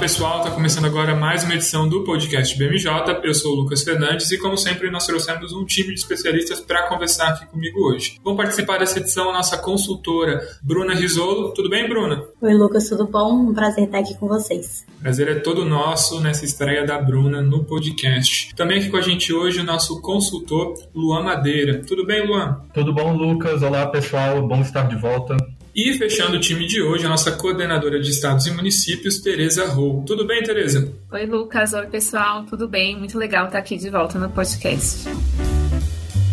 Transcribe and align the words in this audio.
Pessoal, 0.00 0.38
está 0.38 0.50
começando 0.50 0.86
agora 0.86 1.14
mais 1.14 1.44
uma 1.44 1.54
edição 1.54 1.86
do 1.86 2.02
podcast 2.04 2.56
BMJ. 2.56 3.20
Eu 3.22 3.34
sou 3.34 3.52
o 3.52 3.56
Lucas 3.56 3.82
Fernandes 3.82 4.30
e, 4.30 4.38
como 4.38 4.56
sempre, 4.56 4.90
nós 4.90 5.04
trouxemos 5.04 5.52
um 5.52 5.62
time 5.66 5.88
de 5.88 6.00
especialistas 6.00 6.58
para 6.58 6.88
conversar 6.88 7.28
aqui 7.28 7.44
comigo 7.44 7.78
hoje. 7.80 8.16
Vão 8.24 8.34
participar 8.34 8.78
dessa 8.78 8.98
edição 8.98 9.28
a 9.28 9.34
nossa 9.34 9.58
consultora 9.58 10.40
Bruna 10.62 10.94
Risolo. 10.94 11.52
Tudo 11.52 11.68
bem, 11.68 11.86
Bruna? 11.86 12.24
Oi, 12.40 12.54
Lucas, 12.54 12.88
tudo 12.88 13.06
bom? 13.06 13.50
Um 13.50 13.52
prazer 13.52 13.84
estar 13.84 13.98
aqui 13.98 14.16
com 14.16 14.26
vocês. 14.26 14.86
Prazer 15.02 15.28
é 15.28 15.34
todo 15.34 15.66
nosso 15.66 16.18
nessa 16.18 16.46
estreia 16.46 16.86
da 16.86 16.98
Bruna 16.98 17.42
no 17.42 17.62
podcast. 17.64 18.54
Também 18.54 18.78
aqui 18.78 18.88
com 18.88 18.96
a 18.96 19.02
gente 19.02 19.34
hoje 19.34 19.60
o 19.60 19.64
nosso 19.64 20.00
consultor 20.00 20.72
Luan 20.94 21.24
Madeira. 21.24 21.82
Tudo 21.86 22.06
bem, 22.06 22.26
Luan? 22.26 22.62
Tudo 22.72 22.94
bom, 22.94 23.14
Lucas? 23.14 23.62
Olá, 23.62 23.86
pessoal. 23.88 24.48
Bom 24.48 24.62
estar 24.62 24.88
de 24.88 24.96
volta. 24.96 25.36
E 25.82 25.94
fechando 25.94 26.36
o 26.36 26.40
time 26.40 26.66
de 26.66 26.82
hoje, 26.82 27.06
a 27.06 27.08
nossa 27.08 27.32
coordenadora 27.32 27.98
de 27.98 28.10
estados 28.10 28.46
e 28.46 28.50
municípios, 28.50 29.18
Tereza 29.18 29.66
Rou. 29.66 30.04
Tudo 30.04 30.26
bem, 30.26 30.42
Tereza? 30.42 30.92
Oi, 31.10 31.24
Lucas. 31.24 31.72
Oi, 31.72 31.86
pessoal. 31.86 32.44
Tudo 32.44 32.68
bem? 32.68 32.98
Muito 32.98 33.16
legal 33.16 33.46
estar 33.46 33.56
aqui 33.56 33.78
de 33.78 33.88
volta 33.88 34.18
no 34.18 34.28
podcast. 34.28 35.08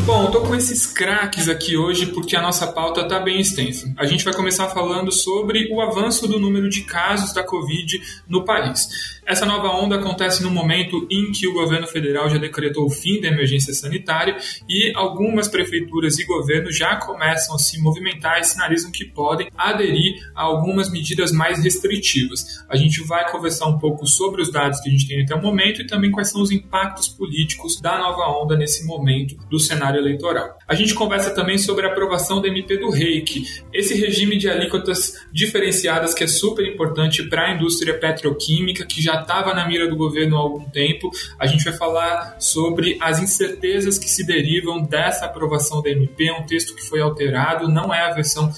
Bom, 0.05 0.25
eu 0.25 0.31
tô 0.31 0.41
com 0.41 0.53
esses 0.53 0.85
craques 0.85 1.47
aqui 1.47 1.77
hoje 1.77 2.07
porque 2.07 2.35
a 2.35 2.41
nossa 2.41 2.67
pauta 2.67 3.07
tá 3.07 3.21
bem 3.21 3.39
extensa. 3.39 3.89
A 3.97 4.05
gente 4.05 4.25
vai 4.25 4.33
começar 4.33 4.67
falando 4.67 5.13
sobre 5.13 5.69
o 5.71 5.79
avanço 5.79 6.27
do 6.27 6.37
número 6.37 6.69
de 6.69 6.81
casos 6.81 7.33
da 7.33 7.41
Covid 7.41 8.01
no 8.27 8.43
país. 8.43 9.16
Essa 9.27 9.45
nova 9.45 9.67
onda 9.71 9.97
acontece 9.97 10.41
no 10.41 10.49
momento 10.49 11.05
em 11.11 11.33
que 11.33 11.45
o 11.45 11.51
governo 11.51 11.85
federal 11.85 12.29
já 12.29 12.37
decretou 12.37 12.85
o 12.85 12.89
fim 12.89 13.19
da 13.19 13.27
emergência 13.27 13.73
sanitária 13.73 14.37
e 14.69 14.93
algumas 14.95 15.49
prefeituras 15.49 16.17
e 16.17 16.25
governos 16.25 16.77
já 16.77 16.95
começam 16.95 17.53
a 17.53 17.59
se 17.59 17.77
movimentar 17.77 18.39
e 18.39 18.45
sinalizam 18.45 18.89
que 18.89 19.03
podem 19.03 19.49
aderir 19.57 20.15
a 20.33 20.43
algumas 20.43 20.89
medidas 20.89 21.33
mais 21.33 21.61
restritivas. 21.61 22.63
A 22.69 22.77
gente 22.77 23.03
vai 23.03 23.29
conversar 23.29 23.67
um 23.67 23.77
pouco 23.77 24.07
sobre 24.07 24.41
os 24.41 24.49
dados 24.49 24.79
que 24.79 24.87
a 24.87 24.91
gente 24.93 25.05
tem 25.05 25.21
até 25.21 25.35
o 25.35 25.41
momento 25.41 25.81
e 25.81 25.87
também 25.87 26.09
quais 26.09 26.31
são 26.31 26.41
os 26.41 26.49
impactos 26.49 27.09
políticos 27.09 27.81
da 27.81 27.97
nova 27.97 28.25
onda 28.41 28.55
nesse 28.55 28.85
momento 28.85 29.35
do 29.49 29.59
cenário 29.59 29.99
eleitoral. 29.99 30.57
A 30.65 30.73
gente 30.73 30.93
conversa 30.93 31.31
também 31.31 31.57
sobre 31.57 31.85
a 31.85 31.89
aprovação 31.89 32.39
do 32.39 32.47
MP 32.47 32.77
do 32.77 32.89
REIC, 32.89 33.43
esse 33.73 33.93
regime 33.93 34.37
de 34.37 34.49
alíquotas 34.49 35.15
diferenciadas 35.33 36.13
que 36.13 36.23
é 36.23 36.27
super 36.27 36.65
importante 36.65 37.23
para 37.23 37.47
a 37.47 37.53
indústria 37.53 37.93
petroquímica, 37.93 38.85
que 38.85 39.01
já 39.01 39.16
estava 39.21 39.53
na 39.53 39.67
mira 39.67 39.87
do 39.87 39.95
governo 39.95 40.37
há 40.37 40.39
algum 40.39 40.65
tempo. 40.69 41.09
A 41.39 41.45
gente 41.45 41.63
vai 41.63 41.73
falar 41.73 42.35
sobre 42.39 42.97
as 43.01 43.19
incertezas 43.19 43.97
que 43.97 44.09
se 44.09 44.25
derivam 44.25 44.81
dessa 44.81 45.25
aprovação 45.25 45.81
da 45.81 45.89
MP, 45.89 46.31
um 46.31 46.43
texto 46.43 46.75
que 46.75 46.81
foi 46.81 47.01
alterado, 47.01 47.67
não 47.67 47.93
é 47.93 48.01
a 48.01 48.13
versão 48.13 48.51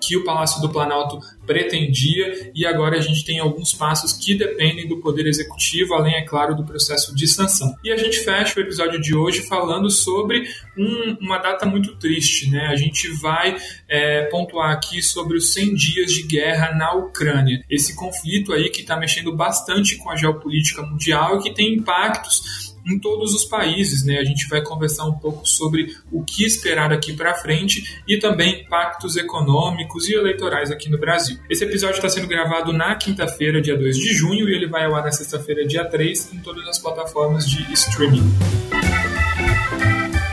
que 0.00 0.16
o 0.16 0.24
Palácio 0.24 0.60
do 0.60 0.68
Planalto 0.68 1.18
pretendia 1.46 2.50
e 2.54 2.66
agora 2.66 2.96
a 2.96 3.00
gente 3.00 3.24
tem 3.24 3.38
alguns 3.38 3.72
passos 3.72 4.12
que 4.12 4.34
dependem 4.34 4.88
do 4.88 4.98
Poder 4.98 5.26
Executivo, 5.26 5.94
além, 5.94 6.14
é 6.14 6.22
claro, 6.22 6.54
do 6.54 6.64
processo 6.64 7.14
de 7.14 7.26
sanção. 7.26 7.74
E 7.84 7.92
a 7.92 7.96
gente 7.96 8.18
fecha 8.18 8.58
o 8.58 8.62
episódio 8.62 9.00
de 9.00 9.14
hoje 9.14 9.42
falando 9.42 9.88
sobre 9.88 10.48
um, 10.76 11.16
uma 11.20 11.38
data 11.38 11.64
muito 11.64 11.96
triste, 11.96 12.50
né? 12.50 12.66
A 12.66 12.76
gente 12.76 13.08
vai 13.20 13.56
é, 13.88 14.22
pontuar 14.24 14.72
aqui 14.72 15.00
sobre 15.02 15.36
os 15.36 15.52
100 15.52 15.74
dias 15.74 16.12
de 16.12 16.22
guerra 16.22 16.74
na 16.74 16.92
Ucrânia. 16.94 17.64
Esse 17.70 17.94
conflito 17.94 18.52
aí 18.52 18.68
que 18.70 18.80
está 18.80 18.96
mexendo 18.96 19.34
bastante 19.34 19.96
com 19.96 20.10
a 20.10 20.16
geopolítica 20.16 20.82
mundial 20.82 21.38
e 21.38 21.42
que 21.42 21.54
tem 21.54 21.74
impactos 21.74 22.65
em 22.86 22.98
todos 22.98 23.34
os 23.34 23.44
países. 23.44 24.04
Né? 24.04 24.18
A 24.18 24.24
gente 24.24 24.48
vai 24.48 24.62
conversar 24.62 25.04
um 25.04 25.14
pouco 25.14 25.46
sobre 25.46 25.94
o 26.10 26.22
que 26.22 26.44
esperar 26.44 26.88
daqui 26.88 27.12
para 27.12 27.34
frente 27.34 28.00
e 28.06 28.18
também 28.18 28.62
impactos 28.62 29.16
econômicos 29.16 30.08
e 30.08 30.14
eleitorais 30.14 30.70
aqui 30.70 30.88
no 30.88 30.98
Brasil. 30.98 31.38
Esse 31.50 31.64
episódio 31.64 31.96
está 31.96 32.08
sendo 32.08 32.28
gravado 32.28 32.72
na 32.72 32.94
quinta-feira, 32.94 33.60
dia 33.60 33.76
2 33.76 33.96
de 33.96 34.14
junho, 34.14 34.48
e 34.48 34.54
ele 34.54 34.68
vai 34.68 34.84
ao 34.84 34.94
ar 34.94 35.04
na 35.04 35.12
sexta-feira, 35.12 35.66
dia 35.66 35.84
3, 35.84 36.32
em 36.34 36.38
todas 36.38 36.66
as 36.68 36.78
plataformas 36.78 37.48
de 37.48 37.72
streaming. 37.72 38.22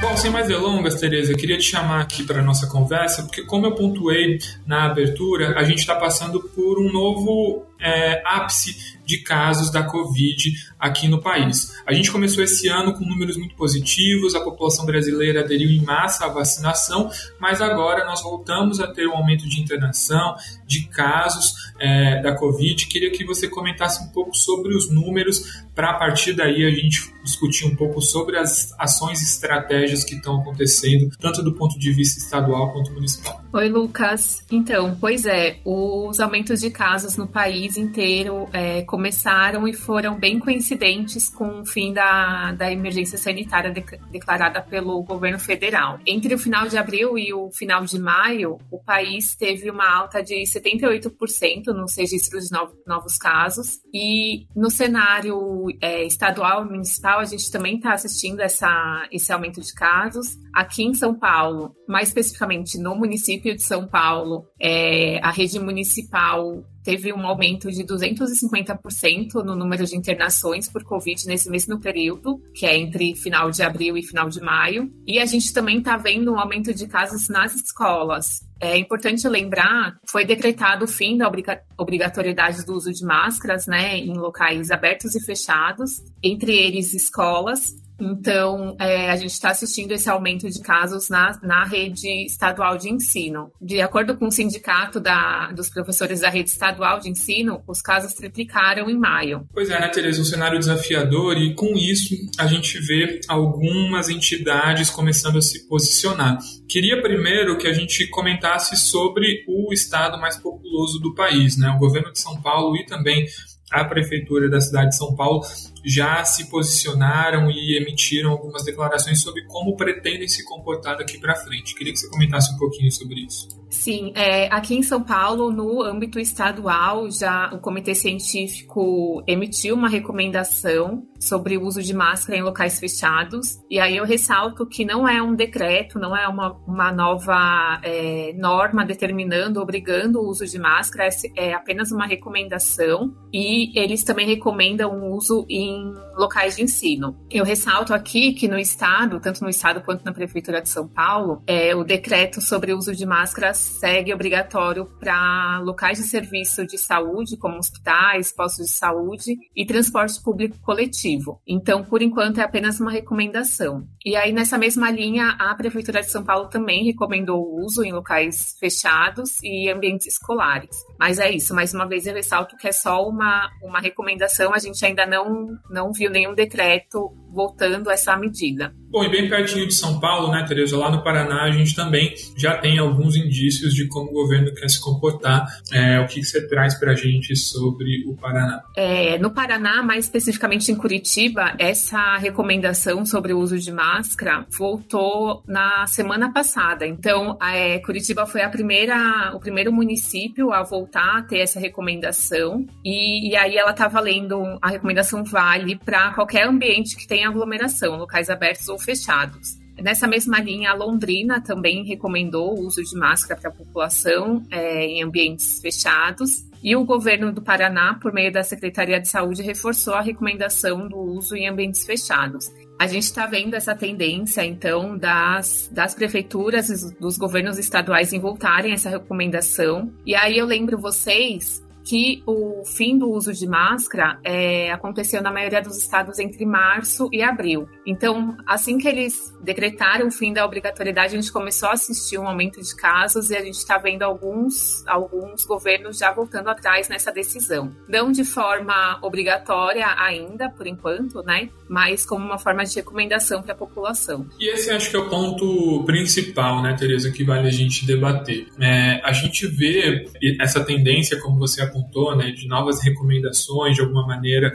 Bom, 0.01 0.17
sem 0.17 0.29
mais 0.29 0.47
delongas, 0.47 0.95
Tereza, 0.95 1.31
eu 1.31 1.37
queria 1.37 1.57
te 1.57 1.63
chamar 1.63 2.01
aqui 2.01 2.23
para 2.23 2.41
a 2.41 2.43
nossa 2.43 2.67
conversa, 2.67 3.23
porque 3.23 3.41
como 3.43 3.65
eu 3.65 3.71
pontuei 3.73 4.37
na 4.67 4.83
abertura, 4.83 5.57
a 5.57 5.63
gente 5.63 5.79
está 5.79 5.95
passando 5.95 6.41
por 6.41 6.77
um 6.77 6.91
novo 6.91 7.65
é, 7.83 8.23
ápice 8.25 8.93
de 9.05 9.17
casos 9.17 9.69
da 9.69 9.83
Covid 9.83 10.53
aqui 10.79 11.09
no 11.09 11.21
país. 11.21 11.77
A 11.85 11.93
gente 11.93 12.09
começou 12.09 12.43
esse 12.43 12.69
ano 12.69 12.93
com 12.93 13.05
números 13.05 13.35
muito 13.35 13.53
positivos, 13.55 14.33
a 14.33 14.39
população 14.39 14.85
brasileira 14.85 15.41
aderiu 15.41 15.69
em 15.69 15.81
massa 15.83 16.25
à 16.25 16.29
vacinação, 16.29 17.11
mas 17.39 17.61
agora 17.61 18.05
nós 18.05 18.21
voltamos 18.23 18.79
a 18.79 18.87
ter 18.87 19.05
um 19.07 19.13
aumento 19.13 19.47
de 19.47 19.59
internação, 19.59 20.35
de 20.65 20.87
casos 20.87 21.53
é, 21.79 22.21
da 22.21 22.33
Covid. 22.33 22.87
Queria 22.87 23.11
que 23.11 23.25
você 23.25 23.47
comentasse 23.47 24.01
um 24.01 24.07
pouco 24.07 24.35
sobre 24.35 24.73
os 24.73 24.89
números, 24.89 25.63
para 25.75 25.89
a 25.89 25.93
partir 25.95 26.33
daí 26.33 26.65
a 26.65 26.71
gente 26.71 27.13
discutir 27.23 27.65
um 27.65 27.75
pouco 27.75 28.01
sobre 28.01 28.37
as 28.37 28.73
ações 28.79 29.21
e 29.21 29.25
estratégias 29.25 30.03
que 30.03 30.15
estão 30.15 30.39
acontecendo, 30.39 31.09
tanto 31.19 31.43
do 31.43 31.53
ponto 31.53 31.77
de 31.77 31.91
vista 31.91 32.19
estadual 32.19 32.71
quanto 32.71 32.91
municipal. 32.93 33.42
Oi, 33.55 33.69
Lucas. 33.69 34.43
Então, 34.51 34.97
pois 34.99 35.27
é, 35.27 35.59
os 35.63 36.19
aumentos 36.19 36.59
de 36.59 36.71
casos 36.71 37.15
no 37.17 37.27
país 37.27 37.77
inteiro 37.77 38.49
é, 38.51 38.81
começaram 38.81 39.67
e 39.67 39.73
foram 39.73 40.17
bem 40.17 40.39
coincidentes 40.39 41.29
com 41.29 41.61
o 41.61 41.65
fim 41.65 41.93
da, 41.93 42.53
da 42.53 42.71
emergência 42.71 43.15
sanitária 43.15 43.69
de, 43.71 43.85
declarada 44.09 44.59
pelo 44.59 45.03
governo 45.03 45.37
federal. 45.37 45.99
Entre 46.03 46.33
o 46.33 46.39
final 46.39 46.67
de 46.67 46.79
abril 46.79 47.15
e 47.15 47.31
o 47.31 47.51
final 47.51 47.85
de 47.85 47.99
maio, 47.99 48.57
o 48.71 48.83
país 48.83 49.35
teve 49.35 49.69
uma 49.69 49.87
alta 49.87 50.23
de 50.23 50.41
78% 50.45 51.67
nos 51.67 51.95
registros 51.95 52.45
de 52.45 52.51
novos, 52.53 52.75
novos 52.87 53.17
casos, 53.19 53.79
e 53.93 54.47
no 54.55 54.71
cenário 54.71 55.67
é, 55.79 56.03
estadual 56.03 56.65
e 56.65 56.71
municipal, 56.71 57.19
a 57.19 57.25
gente 57.25 57.51
também 57.51 57.75
está 57.75 57.93
assistindo 57.93 58.39
essa, 58.39 59.07
esse 59.11 59.31
aumento 59.31 59.61
de 59.61 59.71
casos. 59.75 60.39
Aqui 60.51 60.83
em 60.83 60.95
São 60.95 61.13
Paulo, 61.13 61.75
mais 61.87 62.07
especificamente 62.07 62.79
no 62.79 62.95
município 62.95 63.42
de 63.43 63.61
São 63.61 63.87
Paulo, 63.87 64.45
é, 64.59 65.19
a 65.21 65.31
rede 65.31 65.59
municipal 65.59 66.63
teve 66.83 67.13
um 67.13 67.25
aumento 67.25 67.71
de 67.71 67.83
250% 67.83 69.35
no 69.43 69.55
número 69.55 69.85
de 69.85 69.95
internações 69.95 70.67
por 70.67 70.83
Covid 70.83 71.25
nesse 71.25 71.49
mesmo 71.49 71.79
período, 71.79 72.41
que 72.53 72.65
é 72.65 72.77
entre 72.77 73.15
final 73.15 73.49
de 73.49 73.63
abril 73.63 73.97
e 73.97 74.03
final 74.03 74.29
de 74.29 74.41
maio. 74.41 74.91
E 75.07 75.17
a 75.17 75.25
gente 75.25 75.53
também 75.53 75.79
está 75.79 75.95
vendo 75.97 76.33
um 76.33 76.39
aumento 76.39 76.73
de 76.73 76.85
casos 76.87 77.29
nas 77.29 77.55
escolas. 77.55 78.41
É 78.59 78.77
importante 78.77 79.27
lembrar, 79.27 79.97
foi 80.07 80.25
decretado 80.25 80.85
o 80.85 80.87
fim 80.87 81.17
da 81.17 81.31
obrigatoriedade 81.77 82.65
do 82.65 82.73
uso 82.73 82.91
de 82.91 83.05
máscaras, 83.05 83.67
né, 83.67 83.97
em 83.97 84.13
locais 84.13 84.71
abertos 84.71 85.15
e 85.15 85.25
fechados, 85.25 86.01
entre 86.21 86.53
eles 86.53 86.93
escolas, 86.93 87.73
então, 88.03 88.75
é, 88.79 89.09
a 89.09 89.15
gente 89.15 89.31
está 89.31 89.51
assistindo 89.51 89.91
esse 89.91 90.09
aumento 90.09 90.49
de 90.49 90.61
casos 90.61 91.09
na, 91.09 91.39
na 91.41 91.63
rede 91.63 92.25
estadual 92.25 92.77
de 92.77 92.89
ensino. 92.89 93.51
De 93.61 93.79
acordo 93.81 94.17
com 94.17 94.27
o 94.27 94.31
sindicato 94.31 94.99
da, 94.99 95.51
dos 95.51 95.69
professores 95.69 96.19
da 96.19 96.29
rede 96.29 96.49
estadual 96.49 96.99
de 96.99 97.09
ensino, 97.09 97.63
os 97.67 97.81
casos 97.81 98.13
triplicaram 98.13 98.89
em 98.89 98.97
maio. 98.97 99.47
Pois 99.53 99.69
é, 99.69 99.79
né, 99.79 99.87
Tereza? 99.87 100.21
Um 100.21 100.25
cenário 100.25 100.59
desafiador 100.59 101.37
e, 101.37 101.55
com 101.55 101.73
isso, 101.77 102.15
a 102.37 102.47
gente 102.47 102.77
vê 102.79 103.21
algumas 103.27 104.09
entidades 104.09 104.89
começando 104.89 105.37
a 105.37 105.41
se 105.41 105.67
posicionar. 105.67 106.37
Queria 106.67 107.01
primeiro 107.01 107.57
que 107.57 107.67
a 107.67 107.73
gente 107.73 108.07
comentasse 108.09 108.75
sobre 108.75 109.43
o 109.47 109.71
estado 109.71 110.19
mais 110.19 110.37
populoso 110.37 110.99
do 110.99 111.13
país, 111.15 111.57
né? 111.57 111.69
O 111.69 111.77
governo 111.77 112.11
de 112.11 112.19
São 112.19 112.41
Paulo 112.41 112.75
e 112.75 112.85
também 112.85 113.25
a 113.71 113.85
prefeitura 113.85 114.49
da 114.49 114.61
cidade 114.61 114.89
de 114.89 114.97
São 114.97 115.15
Paulo 115.15 115.41
já 115.83 116.23
se 116.23 116.49
posicionaram 116.49 117.51
e 117.51 117.77
emitiram 117.77 118.31
algumas 118.31 118.63
declarações 118.63 119.21
sobre 119.21 119.43
como 119.45 119.75
pretendem 119.75 120.27
se 120.27 120.43
comportar 120.45 120.97
daqui 120.97 121.19
para 121.19 121.35
frente. 121.35 121.75
Queria 121.75 121.93
que 121.93 121.99
você 121.99 122.09
comentasse 122.09 122.53
um 122.53 122.57
pouquinho 122.57 122.91
sobre 122.91 123.25
isso. 123.25 123.63
Sim, 123.73 124.13
é, 124.15 124.53
aqui 124.53 124.75
em 124.75 124.83
São 124.83 125.01
Paulo, 125.01 125.51
no 125.51 125.81
âmbito 125.81 126.19
estadual, 126.19 127.09
já 127.09 127.51
o 127.51 127.59
Comitê 127.59 127.95
Científico 127.95 129.23
emitiu 129.25 129.73
uma 129.75 129.89
recomendação 129.89 131.07
sobre 131.19 131.57
o 131.57 131.63
uso 131.65 131.81
de 131.81 131.93
máscara 131.93 132.37
em 132.37 132.43
locais 132.43 132.79
fechados. 132.79 133.59
E 133.69 133.79
aí 133.79 133.97
eu 133.97 134.05
ressalto 134.05 134.65
que 134.67 134.85
não 134.85 135.07
é 135.07 135.21
um 135.23 135.33
decreto, 135.33 135.97
não 135.97 136.15
é 136.15 136.27
uma, 136.27 136.51
uma 136.67 136.91
nova 136.91 137.79
é, 137.81 138.33
norma 138.37 138.85
determinando, 138.85 139.59
obrigando 139.59 140.19
o 140.19 140.29
uso 140.29 140.45
de 140.45 140.59
máscara, 140.59 141.09
é, 141.09 141.47
é 141.49 141.53
apenas 141.53 141.91
uma 141.91 142.05
recomendação. 142.05 143.11
E 143.33 143.77
eles 143.77 144.03
também 144.03 144.27
recomendam 144.27 144.91
o 144.91 145.15
uso 145.15 145.45
em 145.49 145.72
em 145.73 145.93
locais 146.15 146.55
de 146.55 146.63
ensino. 146.63 147.17
Eu 147.29 147.43
ressalto 147.43 147.93
aqui 147.93 148.33
que 148.33 148.47
no 148.47 148.57
estado, 148.57 149.19
tanto 149.19 149.41
no 149.43 149.49
estado 149.49 149.81
quanto 149.81 150.05
na 150.05 150.13
prefeitura 150.13 150.61
de 150.61 150.69
São 150.69 150.87
Paulo, 150.87 151.41
é, 151.47 151.75
o 151.75 151.83
decreto 151.83 152.41
sobre 152.41 152.73
o 152.73 152.77
uso 152.77 152.95
de 152.95 153.05
máscaras 153.05 153.57
segue 153.57 154.13
obrigatório 154.13 154.85
para 154.99 155.59
locais 155.63 155.97
de 155.97 156.03
serviço 156.05 156.65
de 156.65 156.77
saúde, 156.77 157.37
como 157.37 157.57
hospitais, 157.57 158.31
postos 158.31 158.67
de 158.67 158.71
saúde 158.71 159.37
e 159.55 159.65
transporte 159.65 160.21
público 160.21 160.57
coletivo. 160.61 161.41
Então, 161.47 161.83
por 161.83 162.01
enquanto, 162.01 162.39
é 162.39 162.43
apenas 162.43 162.79
uma 162.79 162.91
recomendação. 162.91 163.87
E 164.05 164.15
aí, 164.15 164.31
nessa 164.31 164.57
mesma 164.57 164.91
linha, 164.91 165.35
a 165.39 165.55
prefeitura 165.55 166.01
de 166.01 166.11
São 166.11 166.23
Paulo 166.23 166.49
também 166.49 166.85
recomendou 166.85 167.41
o 167.41 167.65
uso 167.65 167.83
em 167.83 167.91
locais 167.91 168.55
fechados 168.59 169.41
e 169.43 169.69
ambientes 169.69 170.07
escolares. 170.07 170.75
Mas 171.03 171.19
é 171.19 171.29
isso, 171.29 171.53
mais 171.53 171.73
uma 171.73 171.85
vez 171.85 172.07
eu 172.07 172.13
ressalto 172.13 172.55
que 172.55 172.65
é 172.65 172.71
só 172.71 173.05
uma, 173.05 173.51
uma 173.61 173.81
recomendação, 173.81 174.53
a 174.53 174.57
gente 174.57 174.85
ainda 174.85 175.05
não, 175.05 175.49
não 175.69 175.91
viu 175.91 176.09
nenhum 176.09 176.33
decreto 176.33 177.11
voltando 177.29 177.89
essa 177.89 178.15
medida. 178.15 178.73
Bom, 178.89 179.03
e 179.03 179.09
bem 179.09 179.27
pertinho 179.27 179.67
de 179.67 179.73
São 179.73 179.99
Paulo, 179.99 180.31
né, 180.31 180.45
Tereza? 180.47 180.77
Lá 180.77 180.91
no 180.91 181.03
Paraná 181.03 181.45
a 181.45 181.51
gente 181.51 181.75
também 181.75 182.13
já 182.37 182.55
tem 182.57 182.77
alguns 182.77 183.15
indícios 183.15 183.73
de 183.73 183.87
como 183.87 184.11
o 184.11 184.13
governo 184.13 184.53
quer 184.53 184.69
se 184.69 184.79
comportar. 184.79 185.47
É, 185.73 185.99
o 185.99 186.05
que 186.05 186.23
você 186.23 186.47
traz 186.47 186.75
para 186.75 186.91
a 186.91 186.95
gente 186.95 187.35
sobre 187.35 188.05
o 188.07 188.15
Paraná? 188.15 188.61
É, 188.77 189.17
no 189.17 189.31
Paraná, 189.31 189.81
mais 189.81 190.05
especificamente 190.05 190.71
em 190.71 190.75
Curitiba, 190.75 191.55
essa 191.57 192.17
recomendação 192.17 193.03
sobre 193.03 193.33
o 193.33 193.39
uso 193.39 193.57
de 193.57 193.71
máscara 193.71 194.45
voltou 194.55 195.43
na 195.47 195.87
semana 195.87 196.31
passada. 196.31 196.85
Então, 196.85 197.35
é, 197.41 197.79
Curitiba 197.79 198.27
foi 198.27 198.43
a 198.43 198.49
primeira, 198.49 199.31
o 199.33 199.39
primeiro 199.39 199.73
município 199.73 200.53
a 200.53 200.61
voltar 200.61 200.92
ter 201.27 201.39
essa 201.39 201.59
recomendação. 201.59 202.65
E, 202.83 203.29
e 203.29 203.35
aí 203.35 203.57
ela 203.57 203.71
está 203.71 203.87
valendo, 203.87 204.57
a 204.61 204.69
recomendação 204.69 205.23
vale 205.23 205.75
para 205.75 206.13
qualquer 206.13 206.47
ambiente 206.47 206.95
que 206.95 207.07
tenha 207.07 207.27
aglomeração, 207.27 207.97
locais 207.97 208.29
abertos 208.29 208.67
ou 208.67 208.77
fechados. 208.77 209.62
Nessa 209.81 210.07
mesma 210.07 210.39
linha, 210.39 210.71
a 210.71 210.75
Londrina 210.75 211.41
também 211.41 211.83
recomendou 211.83 212.57
o 212.57 212.65
uso 212.65 212.83
de 212.83 212.95
máscara 212.95 213.39
para 213.39 213.49
a 213.49 213.53
população 213.53 214.45
é, 214.51 214.85
em 214.85 215.03
ambientes 215.03 215.59
fechados. 215.59 216.45
E 216.63 216.75
o 216.75 216.85
governo 216.85 217.31
do 217.33 217.41
Paraná, 217.41 217.95
por 217.95 218.13
meio 218.13 218.31
da 218.31 218.43
Secretaria 218.43 218.99
de 218.99 219.09
Saúde, 219.09 219.41
reforçou 219.41 219.95
a 219.95 220.01
recomendação 220.01 220.87
do 220.87 220.97
uso 220.97 221.35
em 221.35 221.47
ambientes 221.47 221.85
fechados. 221.85 222.49
A 222.79 222.87
gente 222.87 223.03
está 223.03 223.25
vendo 223.25 223.53
essa 223.55 223.75
tendência, 223.75 224.43
então, 224.45 224.97
das, 224.97 225.69
das 225.71 225.93
prefeituras 225.93 226.91
dos 226.99 227.17
governos 227.17 227.57
estaduais 227.57 228.13
em 228.13 228.19
voltarem 228.19 228.71
a 228.71 228.75
essa 228.75 228.89
recomendação. 228.89 229.91
E 230.05 230.15
aí 230.15 230.37
eu 230.37 230.45
lembro 230.45 230.77
vocês 230.77 231.62
que 231.83 232.23
o 232.25 232.63
fim 232.65 232.97
do 232.97 233.09
uso 233.09 233.33
de 233.33 233.47
máscara 233.47 234.19
é, 234.23 234.71
aconteceu 234.71 235.21
na 235.21 235.31
maioria 235.31 235.61
dos 235.61 235.77
estados 235.77 236.19
entre 236.19 236.45
março 236.45 237.09
e 237.11 237.21
abril. 237.21 237.67
Então, 237.85 238.37
assim 238.45 238.77
que 238.77 238.87
eles 238.87 239.33
decretaram 239.41 240.07
o 240.07 240.11
fim 240.11 240.33
da 240.33 240.45
obrigatoriedade, 240.45 241.13
a 241.13 241.21
gente 241.21 241.31
começou 241.31 241.69
a 241.69 241.73
assistir 241.73 242.17
um 242.17 242.27
aumento 242.27 242.61
de 242.61 242.75
casos 242.75 243.29
e 243.29 243.35
a 243.35 243.43
gente 243.43 243.55
está 243.55 243.77
vendo 243.77 244.03
alguns, 244.03 244.85
alguns 244.87 245.45
governos 245.45 245.97
já 245.97 246.11
voltando 246.11 246.49
atrás 246.49 246.87
nessa 246.87 247.11
decisão. 247.11 247.75
Não 247.87 248.11
de 248.11 248.23
forma 248.23 248.99
obrigatória 249.01 249.87
ainda, 249.97 250.49
por 250.49 250.67
enquanto, 250.67 251.21
né? 251.23 251.49
Mas 251.67 252.05
como 252.05 252.25
uma 252.25 252.37
forma 252.37 252.63
de 252.63 252.75
recomendação 252.75 253.41
para 253.41 253.53
a 253.53 253.57
população. 253.57 254.27
E 254.39 254.49
esse 254.49 254.71
acho 254.71 254.89
que 254.89 254.95
é 254.95 254.99
o 254.99 255.09
ponto 255.09 255.83
principal, 255.85 256.61
né, 256.61 256.75
Tereza, 256.77 257.11
que 257.11 257.23
vale 257.23 257.47
a 257.47 257.51
gente 257.51 257.85
debater. 257.85 258.47
É, 258.59 259.01
a 259.03 259.11
gente 259.11 259.47
vê 259.47 260.07
essa 260.39 260.63
tendência, 260.63 261.19
como 261.19 261.37
você 261.37 261.61
apontou, 261.73 262.15
né, 262.15 262.31
de 262.31 262.47
novas 262.47 262.81
recomendações, 262.83 263.75
de 263.75 263.81
alguma 263.81 264.05
maneira 264.05 264.51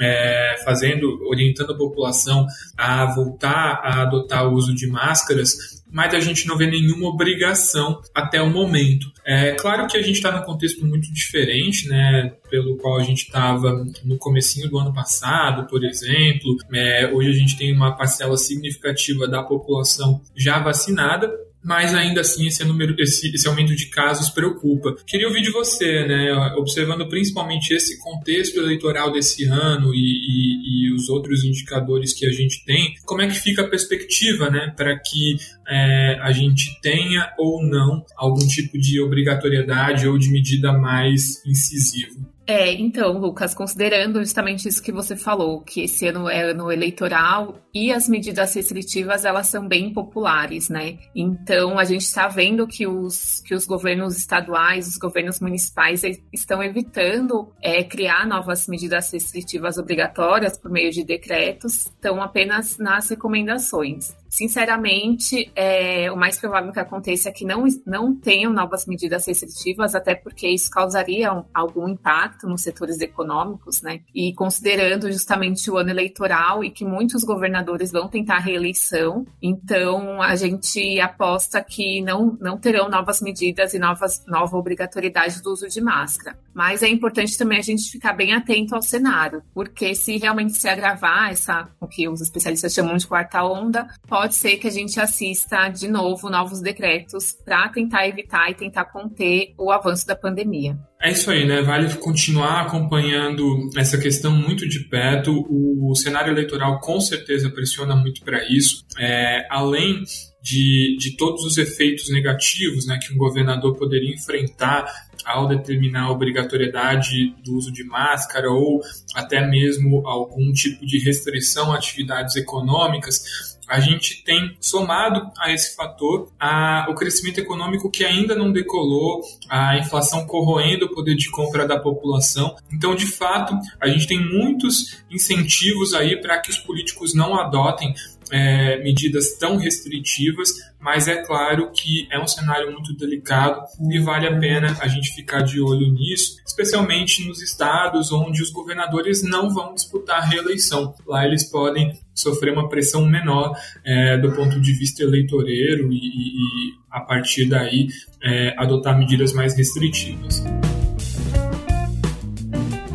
é, 0.00 0.56
fazendo, 0.64 1.26
orientando 1.28 1.72
a 1.72 1.76
população 1.76 2.46
a 2.76 3.06
voltar 3.14 3.80
a 3.82 4.02
adotar 4.02 4.48
o 4.48 4.54
uso 4.54 4.74
de 4.74 4.86
máscaras, 4.86 5.78
mas 5.90 6.14
a 6.14 6.20
gente 6.20 6.46
não 6.46 6.56
vê 6.56 6.66
nenhuma 6.66 7.08
obrigação 7.08 8.00
até 8.14 8.40
o 8.40 8.50
momento. 8.50 9.10
É 9.24 9.52
claro 9.52 9.86
que 9.86 9.96
a 9.96 10.02
gente 10.02 10.16
está 10.16 10.30
num 10.30 10.44
contexto 10.44 10.86
muito 10.86 11.12
diferente, 11.12 11.88
né, 11.88 12.32
pelo 12.50 12.76
qual 12.76 12.98
a 12.98 13.02
gente 13.02 13.24
estava 13.24 13.84
no 14.04 14.18
comecinho 14.18 14.68
do 14.68 14.78
ano 14.78 14.92
passado, 14.92 15.66
por 15.66 15.84
exemplo. 15.84 16.56
É, 16.72 17.10
hoje 17.12 17.30
a 17.30 17.34
gente 17.34 17.56
tem 17.56 17.74
uma 17.74 17.96
parcela 17.96 18.36
significativa 18.36 19.26
da 19.26 19.42
população 19.42 20.20
já 20.36 20.58
vacinada, 20.58 21.30
mas 21.62 21.94
ainda 21.94 22.20
assim 22.20 22.46
esse, 22.46 22.64
número, 22.64 22.94
esse, 22.98 23.34
esse 23.34 23.46
aumento 23.48 23.74
de 23.74 23.86
casos 23.86 24.30
preocupa. 24.30 24.96
Queria 25.06 25.26
ouvir 25.26 25.42
de 25.42 25.50
você, 25.50 26.06
né, 26.06 26.32
observando 26.56 27.08
principalmente 27.08 27.72
esse 27.72 27.98
contexto 27.98 28.58
eleitoral 28.58 29.12
desse 29.12 29.44
ano 29.46 29.94
e, 29.94 29.98
e, 29.98 30.88
e 30.88 30.92
os 30.92 31.08
outros 31.08 31.44
indicadores 31.44 32.12
que 32.12 32.26
a 32.26 32.30
gente 32.30 32.64
tem, 32.64 32.94
como 33.04 33.22
é 33.22 33.26
que 33.26 33.34
fica 33.34 33.62
a 33.62 33.68
perspectiva 33.68 34.50
né, 34.50 34.72
para 34.76 34.98
que 34.98 35.36
é, 35.68 36.18
a 36.20 36.32
gente 36.32 36.80
tenha 36.80 37.32
ou 37.38 37.62
não 37.62 38.04
algum 38.16 38.46
tipo 38.46 38.78
de 38.78 39.00
obrigatoriedade 39.00 40.08
ou 40.08 40.16
de 40.18 40.30
medida 40.30 40.72
mais 40.72 41.44
incisiva? 41.44 42.37
É, 42.50 42.72
então, 42.72 43.18
Lucas, 43.18 43.54
considerando 43.54 44.20
justamente 44.20 44.66
isso 44.66 44.82
que 44.82 44.90
você 44.90 45.14
falou, 45.14 45.60
que 45.60 45.82
esse 45.82 46.06
ano 46.06 46.30
é 46.30 46.44
ano 46.44 46.72
eleitoral 46.72 47.58
e 47.74 47.92
as 47.92 48.08
medidas 48.08 48.54
restritivas 48.54 49.26
elas 49.26 49.48
são 49.48 49.68
bem 49.68 49.92
populares, 49.92 50.70
né? 50.70 50.96
Então 51.14 51.78
a 51.78 51.84
gente 51.84 52.06
está 52.06 52.26
vendo 52.26 52.66
que 52.66 52.86
os, 52.86 53.42
que 53.42 53.54
os 53.54 53.66
governos 53.66 54.16
estaduais, 54.16 54.88
os 54.88 54.96
governos 54.96 55.40
municipais 55.40 56.02
estão 56.32 56.62
evitando 56.62 57.52
é, 57.60 57.84
criar 57.84 58.26
novas 58.26 58.66
medidas 58.66 59.12
restritivas 59.12 59.76
obrigatórias 59.76 60.56
por 60.56 60.70
meio 60.70 60.90
de 60.90 61.04
decretos, 61.04 61.84
estão 61.84 62.22
apenas 62.22 62.78
nas 62.78 63.10
recomendações. 63.10 64.16
Sinceramente, 64.28 65.50
é, 65.56 66.10
o 66.12 66.16
mais 66.16 66.38
provável 66.38 66.72
que 66.72 66.78
aconteça 66.78 67.30
é 67.30 67.32
que 67.32 67.44
não, 67.44 67.64
não 67.86 68.14
tenham 68.14 68.52
novas 68.52 68.86
medidas 68.86 69.26
restritivas, 69.26 69.94
até 69.94 70.14
porque 70.14 70.46
isso 70.48 70.70
causaria 70.70 71.32
um, 71.32 71.44
algum 71.52 71.88
impacto 71.88 72.46
nos 72.46 72.62
setores 72.62 73.00
econômicos, 73.00 73.80
né? 73.82 74.00
E 74.14 74.34
considerando 74.34 75.10
justamente 75.10 75.70
o 75.70 75.76
ano 75.76 75.90
eleitoral 75.90 76.62
e 76.62 76.70
que 76.70 76.84
muitos 76.84 77.24
governadores 77.24 77.90
vão 77.90 78.08
tentar 78.08 78.38
reeleição, 78.38 79.26
então 79.40 80.20
a 80.20 80.36
gente 80.36 81.00
aposta 81.00 81.62
que 81.62 82.02
não, 82.02 82.36
não 82.40 82.58
terão 82.58 82.88
novas 82.88 83.20
medidas 83.20 83.72
e 83.72 83.78
novas, 83.78 84.24
nova 84.26 84.56
obrigatoriedade 84.56 85.42
do 85.42 85.52
uso 85.52 85.68
de 85.68 85.80
máscara. 85.80 86.38
Mas 86.52 86.82
é 86.82 86.88
importante 86.88 87.38
também 87.38 87.58
a 87.58 87.62
gente 87.62 87.90
ficar 87.90 88.12
bem 88.12 88.34
atento 88.34 88.74
ao 88.74 88.82
cenário, 88.82 89.42
porque 89.54 89.94
se 89.94 90.18
realmente 90.18 90.54
se 90.54 90.68
agravar 90.68 91.30
essa, 91.30 91.68
o 91.80 91.86
que 91.86 92.08
os 92.08 92.20
especialistas 92.20 92.74
chamam 92.74 92.96
de 92.96 93.06
quarta 93.06 93.42
onda, 93.44 93.88
pode 94.06 94.17
ser 94.26 94.56
que 94.56 94.66
a 94.66 94.70
gente 94.70 94.98
assista 95.00 95.68
de 95.68 95.88
novo 95.88 96.28
novos 96.28 96.60
decretos 96.60 97.36
para 97.44 97.68
tentar 97.68 98.06
evitar 98.06 98.50
e 98.50 98.54
tentar 98.54 98.86
conter 98.86 99.54
o 99.56 99.70
avanço 99.70 100.06
da 100.06 100.16
pandemia. 100.16 100.78
É 101.00 101.12
isso 101.12 101.30
aí, 101.30 101.46
né? 101.46 101.62
Vale 101.62 101.94
continuar 101.94 102.62
acompanhando 102.62 103.70
essa 103.76 103.96
questão 103.96 104.32
muito 104.32 104.68
de 104.68 104.80
perto. 104.80 105.46
O 105.48 105.94
cenário 105.94 106.32
eleitoral 106.32 106.80
com 106.80 107.00
certeza 107.00 107.48
pressiona 107.50 107.94
muito 107.94 108.22
para 108.22 108.42
isso. 108.48 108.84
É, 108.98 109.46
além 109.48 110.02
de, 110.42 110.96
de 110.98 111.16
todos 111.16 111.44
os 111.44 111.58
efeitos 111.58 112.10
negativos 112.10 112.86
né, 112.86 112.98
que 113.00 113.12
um 113.12 113.18
governador 113.18 113.76
poderia 113.76 114.14
enfrentar 114.14 114.86
ao 115.24 115.46
determinar 115.46 116.04
a 116.04 116.10
obrigatoriedade 116.10 117.34
do 117.44 117.54
uso 117.56 117.72
de 117.72 117.84
máscara 117.84 118.50
ou 118.50 118.80
até 119.14 119.46
mesmo 119.46 120.06
algum 120.06 120.52
tipo 120.52 120.86
de 120.86 120.98
restrição 120.98 121.72
a 121.72 121.76
atividades 121.76 122.34
econômicas, 122.36 123.57
a 123.68 123.80
gente 123.80 124.22
tem 124.24 124.56
somado 124.60 125.30
a 125.38 125.52
esse 125.52 125.76
fator 125.76 126.28
a, 126.38 126.86
o 126.88 126.94
crescimento 126.94 127.38
econômico 127.38 127.90
que 127.90 128.04
ainda 128.04 128.34
não 128.34 128.50
decolou, 128.50 129.20
a 129.48 129.78
inflação 129.78 130.26
corroendo 130.26 130.86
o 130.86 130.94
poder 130.94 131.14
de 131.14 131.30
compra 131.30 131.66
da 131.66 131.78
população. 131.78 132.56
Então, 132.72 132.94
de 132.94 133.06
fato, 133.06 133.54
a 133.80 133.88
gente 133.88 134.06
tem 134.06 134.18
muitos 134.18 135.02
incentivos 135.10 135.94
aí 135.94 136.20
para 136.20 136.38
que 136.40 136.50
os 136.50 136.58
políticos 136.58 137.14
não 137.14 137.38
adotem 137.38 137.94
é, 138.30 138.82
medidas 138.82 139.36
tão 139.38 139.56
restritivas, 139.56 140.50
mas 140.80 141.08
é 141.08 141.22
claro 141.22 141.70
que 141.72 142.06
é 142.10 142.18
um 142.20 142.26
cenário 142.26 142.70
muito 142.72 142.94
delicado 142.96 143.60
e 143.90 143.98
vale 143.98 144.26
a 144.26 144.38
pena 144.38 144.76
a 144.80 144.88
gente 144.88 145.14
ficar 145.14 145.42
de 145.42 145.60
olho 145.60 145.90
nisso, 145.92 146.36
especialmente 146.46 147.26
nos 147.26 147.42
estados 147.42 148.12
onde 148.12 148.42
os 148.42 148.50
governadores 148.50 149.22
não 149.22 149.50
vão 149.50 149.74
disputar 149.74 150.22
a 150.22 150.24
reeleição. 150.24 150.94
Lá 151.06 151.26
eles 151.26 151.44
podem 151.44 151.98
sofrer 152.14 152.52
uma 152.52 152.68
pressão 152.68 153.06
menor 153.06 153.52
é, 153.84 154.18
do 154.18 154.32
ponto 154.32 154.60
de 154.60 154.72
vista 154.72 155.02
eleitoreiro 155.02 155.92
e, 155.92 155.96
e 155.96 156.74
a 156.90 157.00
partir 157.00 157.46
daí 157.46 157.88
é, 158.22 158.54
adotar 158.56 158.98
medidas 158.98 159.32
mais 159.32 159.56
restritivas. 159.56 160.42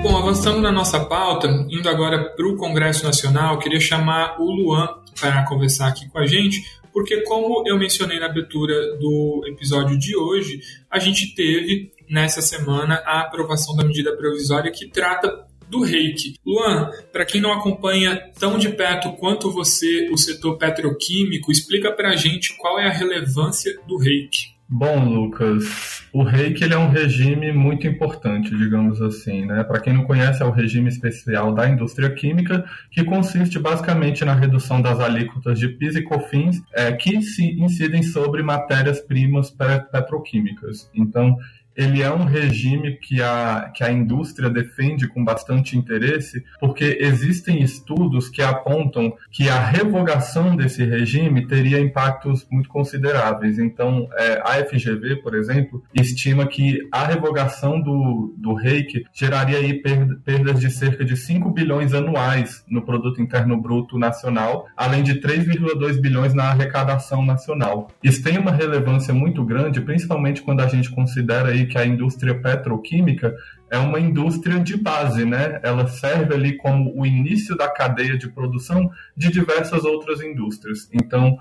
Bom, 0.03 0.17
avançando 0.17 0.59
na 0.59 0.69
nossa 0.71 1.05
pauta, 1.05 1.47
indo 1.69 1.87
agora 1.87 2.31
para 2.35 2.45
o 2.45 2.57
Congresso 2.57 3.05
Nacional, 3.05 3.57
queria 3.57 3.79
chamar 3.79 4.35
o 4.37 4.51
Luan 4.51 5.02
para 5.19 5.45
conversar 5.45 5.87
aqui 5.87 6.09
com 6.09 6.19
a 6.19 6.25
gente, 6.25 6.61
porque, 6.93 7.21
como 7.21 7.67
eu 7.67 7.77
mencionei 7.77 8.19
na 8.19 8.27
abertura 8.27 8.95
do 8.97 9.43
episódio 9.47 9.97
de 9.97 10.15
hoje, 10.15 10.61
a 10.89 10.99
gente 10.99 11.33
teve 11.33 11.91
nessa 12.09 12.41
semana 12.41 13.01
a 13.05 13.21
aprovação 13.21 13.75
da 13.75 13.83
medida 13.83 14.15
provisória 14.15 14.71
que 14.71 14.87
trata 14.87 15.47
do 15.67 15.81
reiki. 15.81 16.35
Luan, 16.45 16.91
para 17.11 17.25
quem 17.25 17.41
não 17.41 17.51
acompanha 17.51 18.31
tão 18.39 18.59
de 18.59 18.69
perto 18.69 19.11
quanto 19.13 19.51
você 19.51 20.07
o 20.11 20.17
setor 20.17 20.57
petroquímico, 20.57 21.51
explica 21.51 21.91
para 21.91 22.11
a 22.11 22.15
gente 22.15 22.55
qual 22.57 22.79
é 22.79 22.85
a 22.85 22.93
relevância 22.93 23.75
do 23.87 23.97
reiki. 23.97 24.53
Bom, 24.75 25.05
Lucas, 25.07 26.03
o 26.11 26.23
reiki 26.23 26.63
ele 26.63 26.73
é 26.73 26.77
um 26.79 26.89
regime 26.89 27.51
muito 27.51 27.85
importante, 27.85 28.49
digamos 28.57 28.99
assim, 29.03 29.45
né? 29.45 29.63
Para 29.63 29.79
quem 29.79 29.93
não 29.93 30.03
conhece, 30.03 30.41
é 30.41 30.45
o 30.47 30.49
regime 30.49 30.89
especial 30.89 31.53
da 31.53 31.69
indústria 31.69 32.09
química, 32.09 32.65
que 32.89 33.03
consiste 33.03 33.59
basicamente 33.59 34.25
na 34.25 34.33
redução 34.33 34.81
das 34.81 34.99
alíquotas 34.99 35.59
de 35.59 35.67
PIS 35.67 35.97
e 35.97 36.01
COFINS 36.01 36.63
é, 36.73 36.91
que 36.91 37.21
se 37.21 37.45
incidem 37.61 38.01
sobre 38.01 38.41
matérias-primas 38.41 39.55
petroquímicas. 39.91 40.89
Então, 40.95 41.37
ele 41.75 42.01
é 42.01 42.11
um 42.11 42.25
regime 42.25 42.97
que 42.97 43.21
a, 43.21 43.71
que 43.73 43.83
a 43.83 43.91
indústria 43.91 44.49
defende 44.49 45.07
com 45.07 45.23
bastante 45.23 45.77
interesse, 45.77 46.43
porque 46.59 46.97
existem 46.99 47.61
estudos 47.61 48.29
que 48.29 48.41
apontam 48.41 49.13
que 49.31 49.49
a 49.49 49.59
revogação 49.59 50.55
desse 50.55 50.83
regime 50.83 51.47
teria 51.47 51.79
impactos 51.79 52.47
muito 52.51 52.69
consideráveis. 52.69 53.57
Então, 53.59 54.07
é, 54.17 54.41
a 54.43 54.63
FGV, 54.65 55.17
por 55.17 55.35
exemplo, 55.35 55.83
estima 55.93 56.47
que 56.47 56.79
a 56.91 57.05
revogação 57.05 57.81
do, 57.81 58.33
do 58.37 58.53
reiki 58.53 59.05
geraria 59.13 59.57
aí 59.57 59.81
perdas 60.23 60.59
de 60.59 60.69
cerca 60.69 61.03
de 61.03 61.15
5 61.15 61.49
bilhões 61.51 61.93
anuais 61.93 62.63
no 62.69 62.81
produto 62.81 63.21
interno 63.21 63.59
bruto 63.59 63.97
nacional, 63.97 64.67
além 64.75 65.03
de 65.03 65.15
3,2 65.15 65.99
bilhões 65.99 66.33
na 66.33 66.45
arrecadação 66.45 67.25
nacional. 67.25 67.89
Isso 68.03 68.23
tem 68.23 68.37
uma 68.37 68.51
relevância 68.51 69.13
muito 69.13 69.43
grande, 69.43 69.81
principalmente 69.81 70.41
quando 70.41 70.61
a 70.61 70.67
gente 70.67 70.91
considera 70.91 71.49
aí 71.49 71.62
que 71.65 71.77
a 71.77 71.85
indústria 71.85 72.39
petroquímica 72.39 73.35
é 73.69 73.77
uma 73.77 73.99
indústria 73.99 74.59
de 74.59 74.77
base, 74.77 75.25
né? 75.25 75.59
Ela 75.63 75.87
serve 75.87 76.35
ali 76.35 76.57
como 76.57 76.93
o 76.95 77.05
início 77.05 77.57
da 77.57 77.67
cadeia 77.67 78.17
de 78.17 78.29
produção 78.29 78.89
de 79.17 79.31
diversas 79.31 79.83
outras 79.83 80.21
indústrias. 80.21 80.87
Então, 80.93 81.37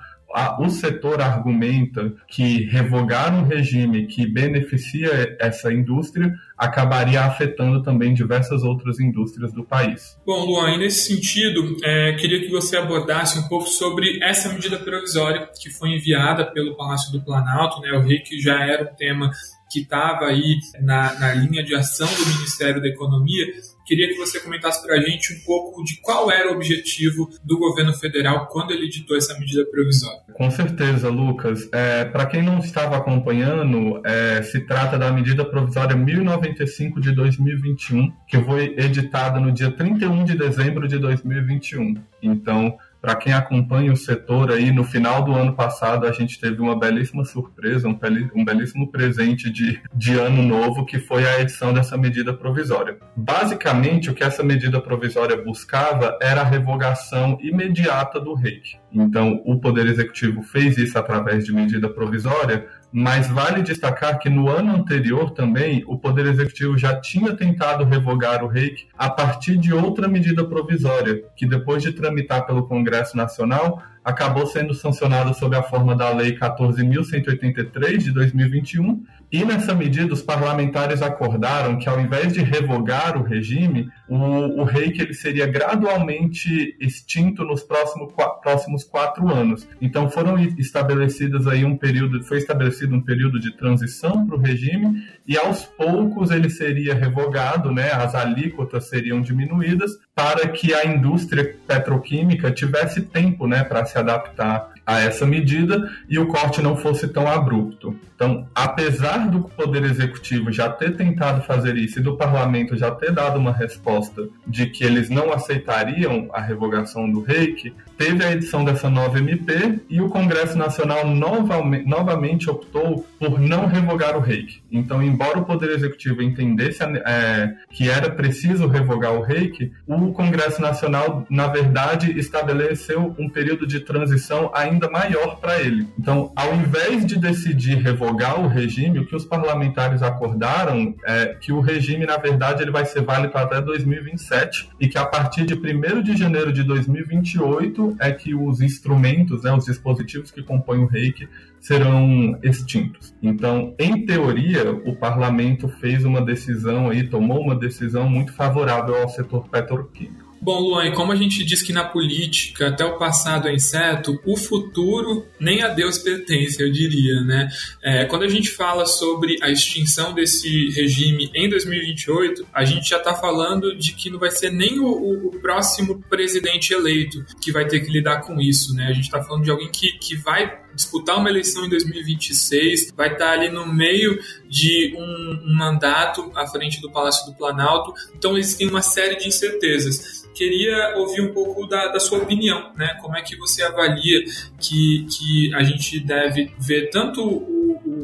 o 0.58 0.68
setor 0.70 1.20
argumenta 1.20 2.14
que 2.26 2.64
revogar 2.64 3.34
um 3.34 3.46
regime 3.46 4.06
que 4.06 4.26
beneficia 4.26 5.36
essa 5.38 5.72
indústria 5.72 6.32
acabaria 6.56 7.20
afetando 7.22 7.82
também 7.82 8.14
diversas 8.14 8.62
outras 8.62 8.98
indústrias 8.98 9.52
do 9.52 9.62
país. 9.62 10.18
Bom, 10.24 10.44
Luan, 10.46 10.78
nesse 10.78 11.14
sentido, 11.14 11.76
é, 11.84 12.14
queria 12.14 12.40
que 12.40 12.50
você 12.50 12.76
abordasse 12.76 13.38
um 13.38 13.48
pouco 13.48 13.66
sobre 13.66 14.22
essa 14.22 14.50
medida 14.52 14.78
provisória 14.78 15.48
que 15.60 15.70
foi 15.70 15.90
enviada 15.90 16.46
pelo 16.50 16.76
Palácio 16.76 17.12
do 17.12 17.22
Planalto, 17.22 17.80
né? 17.80 17.92
O 17.92 18.00
REIC 18.00 18.40
já 18.40 18.64
era 18.64 18.84
um 18.84 18.96
tema 18.96 19.30
que 19.72 19.80
estava 19.80 20.26
aí 20.26 20.58
na, 20.80 21.18
na 21.18 21.34
linha 21.34 21.64
de 21.64 21.74
ação 21.74 22.06
do 22.06 22.26
Ministério 22.36 22.80
da 22.80 22.88
Economia. 22.88 23.46
Queria 23.86 24.08
que 24.08 24.16
você 24.16 24.38
comentasse 24.38 24.86
para 24.86 24.96
a 24.96 25.00
gente 25.00 25.34
um 25.34 25.40
pouco 25.44 25.82
de 25.82 26.00
qual 26.00 26.30
era 26.30 26.50
o 26.50 26.54
objetivo 26.54 27.28
do 27.42 27.58
governo 27.58 27.92
federal 27.94 28.46
quando 28.46 28.70
ele 28.70 28.86
editou 28.86 29.16
essa 29.16 29.36
medida 29.38 29.64
provisória. 29.66 30.20
Com 30.34 30.50
certeza, 30.50 31.08
Lucas. 31.08 31.68
É, 31.72 32.04
para 32.04 32.26
quem 32.26 32.42
não 32.42 32.58
estava 32.58 32.96
acompanhando, 32.96 34.00
é, 34.04 34.42
se 34.42 34.60
trata 34.60 34.98
da 34.98 35.10
medida 35.10 35.44
provisória 35.44 35.96
1095 35.96 37.00
de 37.00 37.12
2021, 37.12 38.12
que 38.28 38.38
foi 38.38 38.74
editada 38.78 39.40
no 39.40 39.50
dia 39.50 39.70
31 39.70 40.24
de 40.24 40.36
dezembro 40.36 40.86
de 40.86 40.98
2021. 40.98 41.96
Então, 42.22 42.76
para 43.02 43.16
quem 43.16 43.32
acompanha 43.32 43.92
o 43.92 43.96
setor 43.96 44.52
aí, 44.52 44.70
no 44.70 44.84
final 44.84 45.24
do 45.24 45.34
ano 45.34 45.54
passado 45.54 46.06
a 46.06 46.12
gente 46.12 46.38
teve 46.38 46.62
uma 46.62 46.78
belíssima 46.78 47.24
surpresa, 47.24 47.88
um, 47.88 47.98
um 48.32 48.44
belíssimo 48.44 48.92
presente 48.92 49.50
de, 49.50 49.82
de 49.92 50.16
ano 50.16 50.40
novo, 50.40 50.86
que 50.86 51.00
foi 51.00 51.26
a 51.26 51.40
edição 51.40 51.74
dessa 51.74 51.96
medida 51.98 52.32
provisória. 52.32 52.96
Basicamente, 53.16 54.08
o 54.08 54.14
que 54.14 54.22
essa 54.22 54.44
medida 54.44 54.80
provisória 54.80 55.36
buscava 55.36 56.16
era 56.22 56.42
a 56.42 56.44
revogação 56.44 57.36
imediata 57.40 58.20
do 58.20 58.34
REIC. 58.34 58.80
Então, 58.92 59.42
o 59.44 59.58
Poder 59.58 59.86
Executivo 59.86 60.42
fez 60.42 60.78
isso 60.78 60.96
através 60.96 61.44
de 61.44 61.52
medida 61.52 61.88
provisória, 61.88 62.68
mas 62.92 63.28
vale 63.28 63.62
destacar 63.62 64.18
que 64.18 64.28
no 64.28 64.50
ano 64.50 64.76
anterior 64.76 65.30
também 65.30 65.82
o 65.86 65.98
Poder 65.98 66.26
Executivo 66.26 66.76
já 66.76 67.00
tinha 67.00 67.34
tentado 67.34 67.84
revogar 67.84 68.44
o 68.44 68.48
REIC 68.48 68.88
a 68.98 69.08
partir 69.08 69.56
de 69.56 69.72
outra 69.72 70.06
medida 70.06 70.44
provisória, 70.44 71.24
que 71.34 71.46
depois 71.46 71.82
de 71.82 71.92
tramitar 71.92 72.44
pelo 72.44 72.66
Congresso 72.68 73.16
Nacional, 73.16 73.82
acabou 74.04 74.46
sendo 74.46 74.74
sancionada 74.74 75.32
sob 75.32 75.56
a 75.56 75.62
forma 75.62 75.94
da 75.94 76.10
Lei 76.10 76.36
14.183 76.36 77.98
de 77.98 78.12
2021 78.12 79.04
e 79.32 79.46
nessa 79.46 79.74
medida, 79.74 80.12
os 80.12 80.20
parlamentares 80.20 81.00
acordaram 81.00 81.78
que, 81.78 81.88
ao 81.88 81.98
invés 81.98 82.34
de 82.34 82.42
revogar 82.42 83.16
o 83.16 83.22
regime, 83.22 83.88
o, 84.06 84.60
o 84.60 84.64
reiki 84.64 85.00
ele 85.00 85.14
seria 85.14 85.46
gradualmente 85.46 86.76
extinto 86.78 87.42
nos 87.42 87.62
próximos, 87.62 88.12
próximos 88.42 88.84
quatro 88.84 89.32
anos. 89.32 89.66
Então, 89.80 90.10
foram 90.10 90.38
estabelecidas 90.38 91.46
aí 91.46 91.64
um 91.64 91.78
período, 91.78 92.22
foi 92.22 92.36
estabelecido 92.36 92.94
um 92.94 93.00
período 93.00 93.40
de 93.40 93.56
transição 93.56 94.26
para 94.26 94.36
o 94.36 94.38
regime 94.38 95.02
e, 95.26 95.38
aos 95.38 95.64
poucos, 95.64 96.30
ele 96.30 96.50
seria 96.50 96.94
revogado, 96.94 97.72
né? 97.72 97.90
As 97.90 98.14
alíquotas 98.14 98.90
seriam 98.90 99.22
diminuídas 99.22 99.92
para 100.14 100.48
que 100.48 100.74
a 100.74 100.84
indústria 100.84 101.56
petroquímica 101.66 102.50
tivesse 102.50 103.02
tempo, 103.02 103.46
né, 103.46 103.64
para 103.64 103.84
se 103.86 103.96
adaptar 103.96 104.72
a 104.86 105.00
essa 105.00 105.24
medida 105.24 105.90
e 106.08 106.18
o 106.18 106.26
corte 106.26 106.60
não 106.60 106.76
fosse 106.76 107.08
tão 107.08 107.26
abrupto. 107.26 107.96
Então, 108.14 108.46
apesar 108.54 109.28
do 109.28 109.40
Poder 109.40 109.84
Executivo 109.84 110.52
já 110.52 110.68
ter 110.68 110.96
tentado 110.96 111.42
fazer 111.42 111.76
isso 111.76 111.98
e 111.98 112.02
do 112.02 112.16
Parlamento 112.16 112.76
já 112.76 112.90
ter 112.90 113.12
dado 113.12 113.38
uma 113.38 113.52
resposta 113.52 114.28
de 114.46 114.66
que 114.66 114.84
eles 114.84 115.08
não 115.08 115.32
aceitariam 115.32 116.28
a 116.32 116.40
revogação 116.40 117.10
do 117.10 117.20
reiki, 117.20 117.74
teve 117.96 118.24
a 118.24 118.32
edição 118.32 118.64
dessa 118.64 118.88
nova 118.88 119.18
MP 119.18 119.80
e 119.88 120.00
o 120.00 120.08
Congresso 120.08 120.56
Nacional 120.56 121.06
novamente, 121.06 121.86
novamente 121.86 122.50
optou 122.50 123.06
por 123.18 123.40
não 123.40 123.66
revogar 123.66 124.16
o 124.16 124.20
reiki. 124.20 124.62
Então, 124.70 125.02
embora 125.02 125.38
o 125.38 125.44
Poder 125.44 125.70
Executivo 125.70 126.22
entendesse 126.22 126.82
é, 126.82 127.54
que 127.70 127.88
era 127.88 128.10
preciso 128.10 128.66
revogar 128.66 129.12
o 129.12 129.22
reiki, 129.22 129.72
o 129.86 130.12
Congresso 130.12 130.60
Nacional, 130.60 131.26
na 131.28 131.46
verdade, 131.46 132.18
estabeleceu 132.18 133.14
um 133.18 133.28
período 133.28 133.66
de 133.66 133.80
transição 133.80 134.50
ainda 134.54 134.90
maior 134.90 135.38
para 135.38 135.60
ele. 135.60 135.86
Então, 135.98 136.32
ao 136.34 136.54
invés 136.54 137.04
de 137.04 137.18
decidir 137.18 137.76
revogar 137.76 138.40
o 138.40 138.48
regime, 138.48 138.98
o 138.98 139.06
que 139.06 139.16
os 139.16 139.24
parlamentares 139.24 140.02
acordaram 140.02 140.94
é 141.04 141.36
que 141.40 141.52
o 141.52 141.60
regime, 141.60 142.06
na 142.06 142.16
verdade, 142.16 142.62
ele 142.62 142.70
vai 142.70 142.84
ser 142.84 143.02
válido 143.02 143.36
até 143.36 143.60
2027 143.60 144.70
e 144.80 144.88
que 144.88 144.98
a 144.98 145.04
partir 145.04 145.44
de 145.44 145.54
1 145.54 146.02
de 146.02 146.16
janeiro 146.16 146.52
de 146.52 146.62
2028 146.62 147.91
é 147.98 148.12
que 148.12 148.34
os 148.34 148.60
instrumentos, 148.60 149.42
né, 149.42 149.52
os 149.52 149.64
dispositivos 149.64 150.30
que 150.30 150.42
compõem 150.42 150.80
o 150.80 150.86
reiki 150.86 151.28
serão 151.60 152.38
extintos. 152.42 153.14
Então, 153.22 153.74
em 153.78 154.04
teoria, 154.04 154.70
o 154.72 154.96
parlamento 154.96 155.68
fez 155.68 156.04
uma 156.04 156.20
decisão 156.20 156.90
aí, 156.90 157.08
tomou 157.08 157.40
uma 157.40 157.54
decisão 157.54 158.08
muito 158.08 158.32
favorável 158.32 158.96
ao 158.96 159.08
setor 159.08 159.48
petroquímico. 159.48 160.21
Bom, 160.42 160.58
Luan, 160.58 160.90
como 160.90 161.12
a 161.12 161.14
gente 161.14 161.44
diz 161.44 161.62
que 161.62 161.72
na 161.72 161.84
política 161.84 162.66
até 162.66 162.84
o 162.84 162.98
passado 162.98 163.46
é 163.46 163.54
incerto, 163.54 164.20
o 164.26 164.36
futuro 164.36 165.24
nem 165.38 165.62
a 165.62 165.68
Deus 165.68 165.98
pertence, 165.98 166.60
eu 166.60 166.68
diria, 166.68 167.20
né? 167.20 167.48
É, 167.80 168.04
quando 168.06 168.24
a 168.24 168.28
gente 168.28 168.50
fala 168.50 168.84
sobre 168.84 169.36
a 169.40 169.48
extinção 169.48 170.12
desse 170.12 170.68
regime 170.70 171.30
em 171.32 171.48
2028, 171.48 172.44
a 172.52 172.64
gente 172.64 172.90
já 172.90 172.96
está 172.96 173.14
falando 173.14 173.72
de 173.76 173.92
que 173.92 174.10
não 174.10 174.18
vai 174.18 174.32
ser 174.32 174.50
nem 174.50 174.80
o, 174.80 174.86
o, 174.86 175.26
o, 175.28 175.30
próximo 175.40 176.02
presidente 176.10 176.74
eleito 176.74 177.24
que 177.40 177.52
vai 177.52 177.64
ter 177.64 177.78
que 177.78 177.92
lidar 177.92 178.22
com 178.22 178.40
isso, 178.40 178.74
né? 178.74 178.88
A 178.88 178.92
gente 178.92 179.04
está 179.04 179.22
falando 179.22 179.44
de 179.44 179.50
alguém 179.52 179.70
que, 179.70 179.92
que 179.92 180.16
vai 180.16 180.60
disputar 180.74 181.18
uma 181.18 181.28
eleição 181.28 181.66
em 181.66 181.68
2026, 181.68 182.92
vai 182.96 183.12
estar 183.12 183.32
ali 183.32 183.48
no 183.48 183.66
meio 183.66 184.18
de 184.48 184.94
um, 184.96 185.40
um 185.44 185.54
mandato 185.54 186.30
à 186.34 186.46
frente 186.46 186.80
do 186.80 186.90
Palácio 186.90 187.26
do 187.26 187.36
Planalto. 187.36 187.92
Então 188.16 188.36
existem 188.36 188.68
uma 188.68 188.82
série 188.82 189.16
de 189.16 189.28
incertezas. 189.28 190.22
Queria 190.34 190.94
ouvir 190.96 191.20
um 191.20 191.32
pouco 191.32 191.66
da, 191.66 191.88
da 191.88 192.00
sua 192.00 192.18
opinião, 192.18 192.72
né? 192.74 192.98
Como 193.00 193.16
é 193.16 193.22
que 193.22 193.36
você 193.36 193.62
avalia 193.62 194.24
que, 194.58 195.06
que 195.10 195.54
a 195.54 195.62
gente 195.62 196.00
deve 196.00 196.52
ver 196.58 196.88
tanto 196.90 197.22
o, 197.22 197.61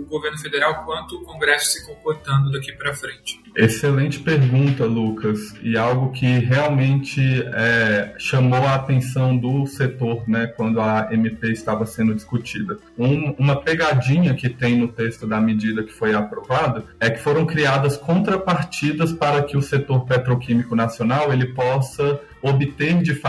governo 0.09 0.39
federal 0.39 0.85
quanto 0.85 1.17
o 1.17 1.23
Congresso 1.23 1.67
se 1.73 1.87
comportando 1.87 2.51
daqui 2.51 2.73
para 2.73 2.95
frente? 2.95 3.41
Excelente 3.57 4.21
pergunta, 4.21 4.85
Lucas, 4.85 5.55
e 5.63 5.77
algo 5.77 6.13
que 6.13 6.27
realmente 6.39 7.21
é, 7.55 8.15
chamou 8.19 8.63
a 8.65 8.75
atenção 8.75 9.37
do 9.37 9.67
setor, 9.67 10.29
né, 10.29 10.47
quando 10.47 10.81
a 10.81 11.09
MP 11.11 11.51
estava 11.51 11.85
sendo 11.85 12.15
discutida. 12.15 12.79
Um, 12.97 13.35
uma 13.39 13.61
pegadinha 13.61 14.35
que 14.35 14.49
tem 14.49 14.79
no 14.79 14.89
texto 14.89 15.27
da 15.27 15.41
medida 15.41 15.83
que 15.83 15.93
foi 15.93 16.15
aprovada 16.15 16.85
é 17.01 17.11
que 17.11 17.21
foram 17.21 17.45
criadas 17.45 17.97
contrapartidas 17.97 19.13
para 19.13 19.43
que 19.43 19.57
o 19.57 19.63
setor 19.63 20.07
petroquímico 20.07 20.77
nacional 20.77 21.33
ele 21.33 21.47
possa 21.47 22.21
obter 22.43 23.03
de, 23.03 23.21